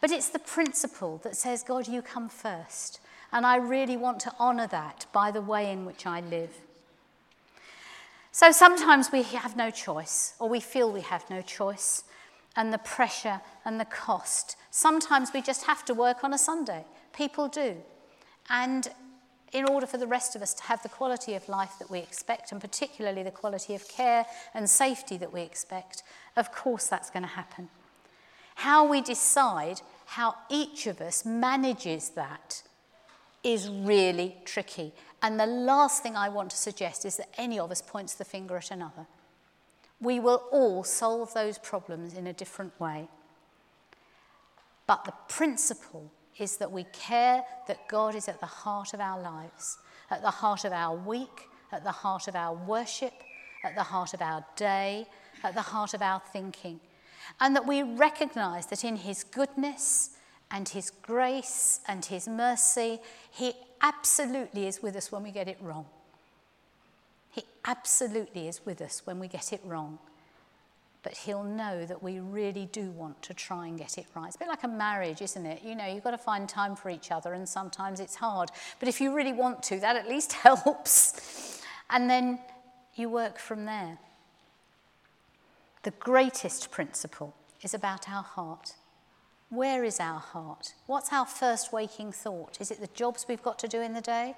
But 0.00 0.10
it's 0.10 0.30
the 0.30 0.38
principle 0.38 1.20
that 1.24 1.36
says, 1.36 1.62
God, 1.62 1.86
you 1.86 2.02
come 2.02 2.28
first. 2.28 3.00
And 3.32 3.46
I 3.46 3.56
really 3.56 3.96
want 3.96 4.20
to 4.20 4.34
honour 4.40 4.66
that 4.68 5.06
by 5.12 5.30
the 5.30 5.42
way 5.42 5.70
in 5.70 5.84
which 5.84 6.06
I 6.06 6.20
live. 6.20 6.50
So 8.32 8.52
sometimes 8.52 9.10
we 9.12 9.22
have 9.24 9.56
no 9.56 9.70
choice, 9.70 10.34
or 10.38 10.48
we 10.48 10.60
feel 10.60 10.90
we 10.90 11.00
have 11.00 11.28
no 11.28 11.42
choice, 11.42 12.04
and 12.56 12.72
the 12.72 12.78
pressure 12.78 13.40
and 13.64 13.80
the 13.80 13.84
cost. 13.84 14.56
Sometimes 14.70 15.32
we 15.32 15.42
just 15.42 15.64
have 15.64 15.84
to 15.86 15.94
work 15.94 16.22
on 16.24 16.32
a 16.32 16.38
Sunday. 16.38 16.84
People 17.12 17.48
do. 17.48 17.76
And 18.48 18.88
in 19.52 19.64
order 19.68 19.86
for 19.86 19.98
the 19.98 20.06
rest 20.06 20.36
of 20.36 20.42
us 20.42 20.54
to 20.54 20.62
have 20.64 20.82
the 20.82 20.88
quality 20.88 21.34
of 21.34 21.48
life 21.48 21.72
that 21.80 21.90
we 21.90 21.98
expect, 21.98 22.52
and 22.52 22.60
particularly 22.60 23.22
the 23.22 23.30
quality 23.30 23.74
of 23.74 23.88
care 23.88 24.24
and 24.54 24.70
safety 24.70 25.16
that 25.16 25.32
we 25.32 25.42
expect, 25.42 26.02
of 26.36 26.52
course 26.52 26.86
that's 26.86 27.10
going 27.10 27.24
to 27.24 27.28
happen. 27.28 27.68
How 28.56 28.86
we 28.86 29.00
decide 29.00 29.80
how 30.10 30.34
each 30.48 30.88
of 30.88 31.00
us 31.00 31.24
manages 31.24 32.08
that 32.10 32.64
is 33.44 33.68
really 33.68 34.36
tricky. 34.44 34.92
And 35.22 35.38
the 35.38 35.46
last 35.46 36.02
thing 36.02 36.16
I 36.16 36.28
want 36.28 36.50
to 36.50 36.56
suggest 36.56 37.04
is 37.04 37.16
that 37.18 37.28
any 37.38 37.60
of 37.60 37.70
us 37.70 37.80
points 37.80 38.14
the 38.14 38.24
finger 38.24 38.56
at 38.56 38.72
another. 38.72 39.06
We 40.00 40.18
will 40.18 40.42
all 40.50 40.82
solve 40.82 41.32
those 41.32 41.58
problems 41.58 42.14
in 42.14 42.26
a 42.26 42.32
different 42.32 42.78
way. 42.80 43.06
But 44.88 45.04
the 45.04 45.14
principle 45.28 46.10
is 46.36 46.56
that 46.56 46.72
we 46.72 46.86
care 46.92 47.44
that 47.68 47.86
God 47.86 48.16
is 48.16 48.26
at 48.26 48.40
the 48.40 48.46
heart 48.46 48.92
of 48.94 48.98
our 48.98 49.22
lives, 49.22 49.78
at 50.10 50.22
the 50.22 50.30
heart 50.30 50.64
of 50.64 50.72
our 50.72 50.96
week, 50.96 51.48
at 51.70 51.84
the 51.84 51.92
heart 51.92 52.26
of 52.26 52.34
our 52.34 52.52
worship, 52.52 53.14
at 53.62 53.76
the 53.76 53.84
heart 53.84 54.12
of 54.12 54.22
our 54.22 54.44
day, 54.56 55.06
at 55.44 55.54
the 55.54 55.62
heart 55.62 55.94
of 55.94 56.02
our 56.02 56.20
thinking. 56.32 56.80
And 57.40 57.54
that 57.56 57.66
we 57.66 57.82
recognize 57.82 58.66
that 58.66 58.84
in 58.84 58.96
His 58.96 59.24
goodness 59.24 60.10
and 60.50 60.68
His 60.68 60.90
grace 60.90 61.80
and 61.86 62.04
His 62.04 62.28
mercy, 62.28 62.98
He 63.30 63.54
absolutely 63.82 64.66
is 64.66 64.82
with 64.82 64.96
us 64.96 65.10
when 65.10 65.22
we 65.22 65.30
get 65.30 65.48
it 65.48 65.58
wrong. 65.60 65.86
He 67.30 67.44
absolutely 67.64 68.48
is 68.48 68.60
with 68.64 68.80
us 68.80 69.02
when 69.04 69.18
we 69.18 69.28
get 69.28 69.52
it 69.52 69.60
wrong 69.64 69.98
but 71.02 71.16
he'll 71.16 71.44
know 71.44 71.86
that 71.86 72.02
we 72.02 72.20
really 72.20 72.68
do 72.72 72.90
want 72.90 73.20
to 73.22 73.34
try 73.34 73.66
and 73.66 73.78
get 73.78 73.96
it 73.96 74.06
right. 74.14 74.26
It's 74.26 74.36
a 74.36 74.38
bit 74.38 74.48
like 74.48 74.64
a 74.64 74.68
marriage, 74.68 75.22
isn't 75.22 75.46
it? 75.46 75.62
You 75.64 75.74
know, 75.74 75.86
you've 75.86 76.04
got 76.04 76.10
to 76.10 76.18
find 76.18 76.48
time 76.48 76.76
for 76.76 76.90
each 76.90 77.10
other, 77.10 77.32
and 77.32 77.48
sometimes 77.48 78.00
it's 78.00 78.16
hard. 78.16 78.50
But 78.78 78.88
if 78.88 79.00
you 79.00 79.14
really 79.14 79.32
want 79.32 79.62
to, 79.64 79.80
that 79.80 79.96
at 79.96 80.08
least 80.08 80.32
helps. 80.44 81.62
And 81.88 82.08
then 82.08 82.38
you 82.94 83.08
work 83.08 83.38
from 83.38 83.64
there. 83.64 83.98
The 85.82 85.92
greatest 85.92 86.70
principle 86.70 87.34
is 87.62 87.72
about 87.72 88.08
our 88.08 88.22
heart. 88.22 88.74
Where 89.48 89.82
is 89.82 89.98
our 89.98 90.20
heart? 90.20 90.74
What's 90.86 91.12
our 91.12 91.24
first 91.24 91.72
waking 91.72 92.12
thought? 92.12 92.60
Is 92.60 92.70
it 92.70 92.80
the 92.80 92.88
jobs 92.88 93.24
we've 93.26 93.42
got 93.42 93.58
to 93.60 93.68
do 93.68 93.80
in 93.80 93.94
the 93.94 94.02
day? 94.02 94.36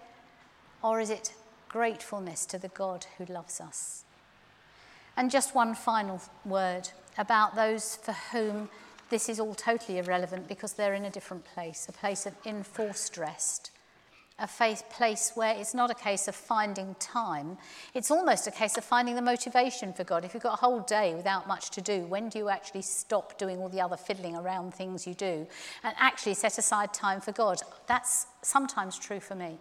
Or 0.82 1.00
is 1.00 1.10
it 1.10 1.34
gratefulness 1.68 2.46
to 2.46 2.58
the 2.58 2.68
God 2.68 3.06
who 3.18 3.24
loves 3.24 3.60
us? 3.60 4.04
And 5.16 5.32
just 5.32 5.54
one 5.54 5.74
final 5.74 6.22
word 6.44 6.90
about 7.18 7.56
those 7.56 7.96
for 7.96 8.12
whom 8.12 8.68
this 9.10 9.28
is 9.28 9.40
all 9.40 9.54
totally 9.54 9.98
irrelevant 9.98 10.46
because 10.46 10.74
they're 10.74 10.94
in 10.94 11.04
a 11.04 11.10
different 11.10 11.44
place, 11.44 11.86
a 11.88 11.92
place 11.92 12.24
of 12.24 12.34
enforced 12.46 13.18
rest, 13.18 13.72
a 14.42 14.46
faith 14.46 14.82
place 14.90 15.32
where 15.36 15.54
it's 15.56 15.72
not 15.72 15.88
a 15.88 15.94
case 15.94 16.26
of 16.26 16.34
finding 16.34 16.96
time, 16.98 17.56
it's 17.94 18.10
almost 18.10 18.48
a 18.48 18.50
case 18.50 18.76
of 18.76 18.84
finding 18.84 19.14
the 19.14 19.22
motivation 19.22 19.92
for 19.92 20.02
God. 20.02 20.24
If 20.24 20.34
you've 20.34 20.42
got 20.42 20.54
a 20.54 20.60
whole 20.60 20.80
day 20.80 21.14
without 21.14 21.46
much 21.46 21.70
to 21.70 21.80
do, 21.80 22.00
when 22.06 22.28
do 22.28 22.38
you 22.38 22.48
actually 22.48 22.82
stop 22.82 23.38
doing 23.38 23.58
all 23.58 23.68
the 23.68 23.80
other 23.80 23.96
fiddling 23.96 24.34
around 24.34 24.74
things 24.74 25.06
you 25.06 25.14
do 25.14 25.46
and 25.84 25.94
actually 25.96 26.34
set 26.34 26.58
aside 26.58 26.92
time 26.92 27.20
for 27.20 27.30
God? 27.30 27.60
That's 27.86 28.26
sometimes 28.42 28.98
true 28.98 29.20
for 29.20 29.36
me. 29.36 29.58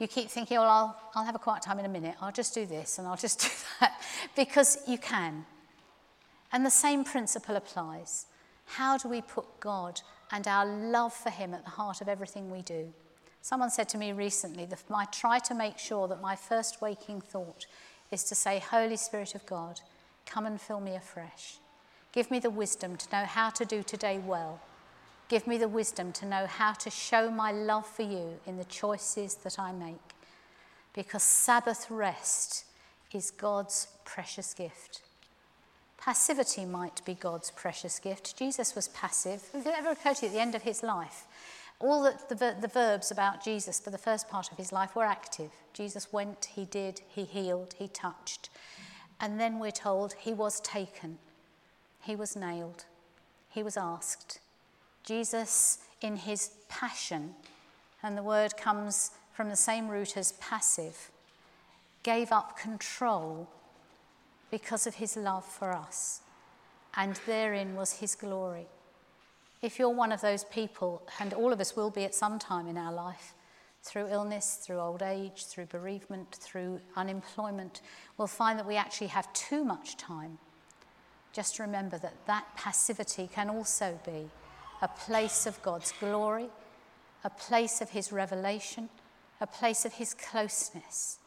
You 0.00 0.08
keep 0.08 0.28
thinking, 0.28 0.58
well, 0.58 0.68
I'll, 0.68 1.00
I'll 1.14 1.24
have 1.24 1.36
a 1.36 1.40
quiet 1.40 1.62
time 1.62 1.78
in 1.78 1.84
a 1.84 1.88
minute. 1.88 2.16
I'll 2.20 2.32
just 2.32 2.52
do 2.52 2.66
this 2.66 2.98
and 2.98 3.06
I'll 3.06 3.16
just 3.16 3.40
do 3.42 3.48
that 3.80 4.02
because 4.34 4.78
you 4.88 4.98
can. 4.98 5.46
And 6.52 6.66
the 6.66 6.70
same 6.70 7.04
principle 7.04 7.54
applies. 7.54 8.26
How 8.64 8.98
do 8.98 9.08
we 9.08 9.22
put 9.22 9.60
God 9.60 10.00
and 10.30 10.46
our 10.46 10.66
love 10.66 11.12
for 11.12 11.30
Him 11.30 11.54
at 11.54 11.64
the 11.64 11.70
heart 11.70 12.00
of 12.00 12.08
everything 12.08 12.50
we 12.50 12.62
do? 12.62 12.92
Someone 13.42 13.70
said 13.70 13.88
to 13.90 13.98
me 13.98 14.12
recently 14.12 14.66
that 14.66 14.82
I 14.92 15.04
try 15.06 15.38
to 15.40 15.54
make 15.54 15.78
sure 15.78 16.08
that 16.08 16.20
my 16.20 16.36
first 16.36 16.82
waking 16.82 17.20
thought 17.20 17.66
is 18.10 18.24
to 18.24 18.34
say, 18.34 18.58
Holy 18.58 18.96
Spirit 18.96 19.34
of 19.34 19.46
God, 19.46 19.80
come 20.26 20.46
and 20.46 20.60
fill 20.60 20.80
me 20.80 20.94
afresh. 20.94 21.58
Give 22.12 22.30
me 22.30 22.38
the 22.38 22.50
wisdom 22.50 22.96
to 22.96 23.10
know 23.12 23.24
how 23.24 23.50
to 23.50 23.64
do 23.64 23.82
today 23.82 24.18
well 24.18 24.60
Give 25.28 25.46
me 25.46 25.58
the 25.58 25.68
wisdom 25.68 26.12
to 26.12 26.26
know 26.26 26.46
how 26.46 26.72
to 26.72 26.88
show 26.88 27.30
my 27.30 27.52
love 27.52 27.86
for 27.86 28.02
you 28.02 28.40
in 28.46 28.56
the 28.56 28.64
choices 28.64 29.34
that 29.36 29.58
I 29.58 29.72
make. 29.72 30.14
Because 30.94 31.22
Sabbath 31.22 31.90
rest 31.90 32.64
is 33.12 33.30
God's 33.30 33.88
precious 34.06 34.54
gift. 34.54 35.02
Passivity 36.00 36.64
might 36.64 37.04
be 37.04 37.14
God's 37.14 37.50
precious 37.50 37.98
gift. 37.98 38.38
Jesus 38.38 38.74
was 38.74 38.88
passive. 38.88 39.42
If 39.52 39.66
it 39.66 39.74
ever 39.76 39.90
occurred 39.90 40.16
to 40.16 40.26
you 40.26 40.28
at 40.28 40.34
the 40.34 40.40
end 40.40 40.54
of 40.54 40.62
his 40.62 40.82
life, 40.82 41.26
all 41.80 42.02
the, 42.02 42.34
the, 42.34 42.56
the, 42.60 42.68
verbs 42.68 43.10
about 43.10 43.44
Jesus 43.44 43.78
for 43.78 43.90
the 43.90 43.98
first 43.98 44.28
part 44.28 44.50
of 44.50 44.58
his 44.58 44.72
life 44.72 44.96
were 44.96 45.04
active. 45.04 45.50
Jesus 45.72 46.12
went, 46.12 46.46
he 46.56 46.64
did, 46.64 47.02
he 47.08 47.24
healed, 47.24 47.74
he 47.78 47.88
touched. 47.88 48.48
And 49.20 49.38
then 49.38 49.58
we're 49.58 49.70
told 49.70 50.14
he 50.14 50.32
was 50.32 50.60
taken, 50.60 51.18
he 52.00 52.16
was 52.16 52.34
nailed, 52.34 52.84
he 53.50 53.62
was 53.62 53.76
asked, 53.76 54.40
Jesus, 55.04 55.78
in 56.00 56.16
his 56.16 56.50
passion, 56.68 57.34
and 58.02 58.16
the 58.16 58.22
word 58.22 58.56
comes 58.56 59.12
from 59.32 59.48
the 59.48 59.56
same 59.56 59.88
root 59.88 60.16
as 60.16 60.32
passive, 60.32 61.10
gave 62.02 62.32
up 62.32 62.58
control 62.58 63.48
because 64.50 64.86
of 64.86 64.96
his 64.96 65.16
love 65.16 65.44
for 65.44 65.72
us. 65.72 66.20
And 66.96 67.20
therein 67.26 67.74
was 67.74 67.94
his 67.94 68.14
glory. 68.14 68.66
If 69.60 69.78
you're 69.78 69.88
one 69.88 70.12
of 70.12 70.20
those 70.20 70.44
people, 70.44 71.02
and 71.20 71.34
all 71.34 71.52
of 71.52 71.60
us 71.60 71.76
will 71.76 71.90
be 71.90 72.04
at 72.04 72.14
some 72.14 72.38
time 72.38 72.68
in 72.68 72.76
our 72.76 72.92
life, 72.92 73.34
through 73.82 74.08
illness, 74.08 74.58
through 74.62 74.80
old 74.80 75.02
age, 75.02 75.46
through 75.46 75.66
bereavement, 75.66 76.34
through 76.34 76.80
unemployment, 76.96 77.80
we'll 78.16 78.28
find 78.28 78.58
that 78.58 78.66
we 78.66 78.76
actually 78.76 79.06
have 79.08 79.32
too 79.32 79.64
much 79.64 79.96
time. 79.96 80.38
Just 81.32 81.58
remember 81.58 81.98
that 81.98 82.14
that 82.26 82.46
passivity 82.56 83.28
can 83.32 83.48
also 83.48 83.98
be 84.04 84.28
a 84.82 84.88
place 84.88 85.46
of 85.46 85.60
God's 85.62 85.92
glory, 86.00 86.48
a 87.24 87.30
place 87.30 87.80
of 87.80 87.90
His 87.90 88.12
revelation, 88.12 88.88
a 89.40 89.46
place 89.46 89.84
of 89.84 89.94
His 89.94 90.14
closeness, 90.14 91.18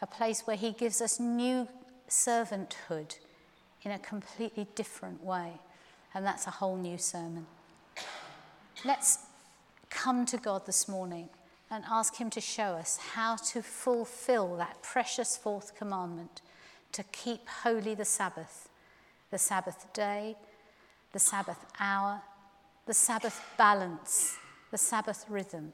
a 0.00 0.06
place 0.06 0.42
where 0.42 0.56
He 0.56 0.72
gives 0.72 1.00
us 1.00 1.18
new 1.20 1.68
servanthood 2.08 3.16
in 3.82 3.90
a 3.90 3.98
completely 3.98 4.66
different 4.74 5.22
way. 5.22 5.52
And 6.14 6.24
that's 6.24 6.46
a 6.46 6.50
whole 6.50 6.76
new 6.76 6.98
sermon. 6.98 7.46
Let's 8.84 9.18
come 9.90 10.26
to 10.26 10.36
God 10.36 10.66
this 10.66 10.88
morning 10.88 11.28
and 11.70 11.84
ask 11.90 12.16
Him 12.16 12.30
to 12.30 12.40
show 12.40 12.74
us 12.74 12.98
how 13.14 13.36
to 13.36 13.62
fulfill 13.62 14.56
that 14.56 14.82
precious 14.82 15.36
fourth 15.36 15.76
commandment 15.76 16.40
to 16.92 17.02
keep 17.04 17.48
holy 17.48 17.94
the 17.94 18.04
Sabbath, 18.04 18.68
the 19.30 19.38
Sabbath 19.38 19.92
day, 19.92 20.36
the 21.12 21.18
Sabbath 21.18 21.64
hour, 21.80 22.22
the 22.86 22.94
Sabbath 22.94 23.40
balance, 23.56 24.36
the 24.70 24.78
Sabbath 24.78 25.24
rhythm, 25.28 25.72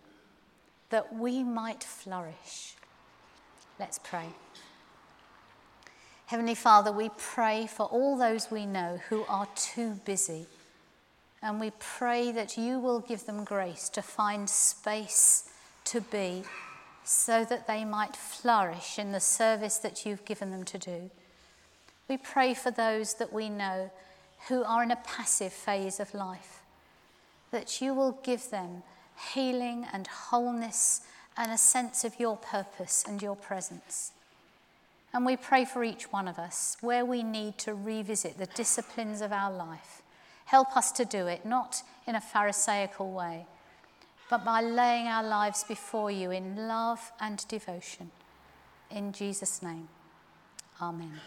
that 0.90 1.14
we 1.14 1.43
might 1.43 1.85
flourish. 1.85 2.75
Let's 3.79 3.99
pray. 3.99 4.27
Heavenly 6.31 6.55
Father, 6.55 6.93
we 6.93 7.11
pray 7.19 7.66
for 7.66 7.87
all 7.87 8.16
those 8.16 8.53
we 8.53 8.64
know 8.64 9.01
who 9.09 9.25
are 9.29 9.49
too 9.57 9.95
busy. 10.05 10.47
And 11.43 11.59
we 11.59 11.73
pray 11.81 12.31
that 12.31 12.57
you 12.57 12.79
will 12.79 13.01
give 13.01 13.27
them 13.27 13.43
grace 13.43 13.88
to 13.88 14.01
find 14.01 14.49
space 14.49 15.51
to 15.87 16.01
be 16.01 16.45
so 17.03 17.45
that 17.47 17.66
they 17.66 17.85
might 17.85 18.14
flourish 18.14 18.97
in 18.97 19.11
the 19.11 19.19
service 19.19 19.79
that 19.79 20.07
you've 20.07 20.25
given 20.25 20.53
them 20.53 20.62
to 20.66 20.79
do. 20.79 21.11
We 22.09 22.16
pray 22.16 22.55
for 22.55 22.71
those 22.71 23.14
that 23.14 23.33
we 23.33 23.49
know 23.49 23.90
who 24.47 24.62
are 24.62 24.85
in 24.85 24.93
a 24.93 25.03
passive 25.05 25.53
phase 25.53 25.99
of 25.99 26.14
life, 26.14 26.61
that 27.51 27.81
you 27.81 27.93
will 27.93 28.21
give 28.23 28.51
them 28.51 28.85
healing 29.35 29.85
and 29.93 30.07
wholeness 30.07 31.01
and 31.37 31.51
a 31.51 31.59
sense 31.59 32.05
of 32.05 32.21
your 32.21 32.37
purpose 32.37 33.05
and 33.05 33.21
your 33.21 33.35
presence. 33.35 34.12
And 35.12 35.27
we 35.27 35.37
pray 35.37 35.64
for 35.64 35.83
each 35.83 36.12
one 36.12 36.29
of 36.29 36.38
us 36.38 36.77
where 36.81 37.05
we 37.05 37.23
need 37.23 37.59
to 37.59 37.75
revisit 37.75 38.38
the 38.38 38.46
disciplines 38.46 39.20
of 39.20 39.33
our 39.33 39.53
life. 39.53 40.03
Help 40.44 40.77
us 40.77 40.92
to 40.92 41.05
do 41.05 41.27
it, 41.27 41.44
not 41.44 41.83
in 42.07 42.14
a 42.14 42.20
Pharisaical 42.20 43.12
way, 43.12 43.46
but 44.29 44.44
by 44.44 44.61
laying 44.61 45.07
our 45.07 45.25
lives 45.25 45.64
before 45.64 46.11
you 46.11 46.31
in 46.31 46.68
love 46.68 47.12
and 47.20 47.46
devotion. 47.49 48.11
In 48.90 49.12
Jesus' 49.12 49.62
name, 49.62 49.88
amen. 50.81 51.20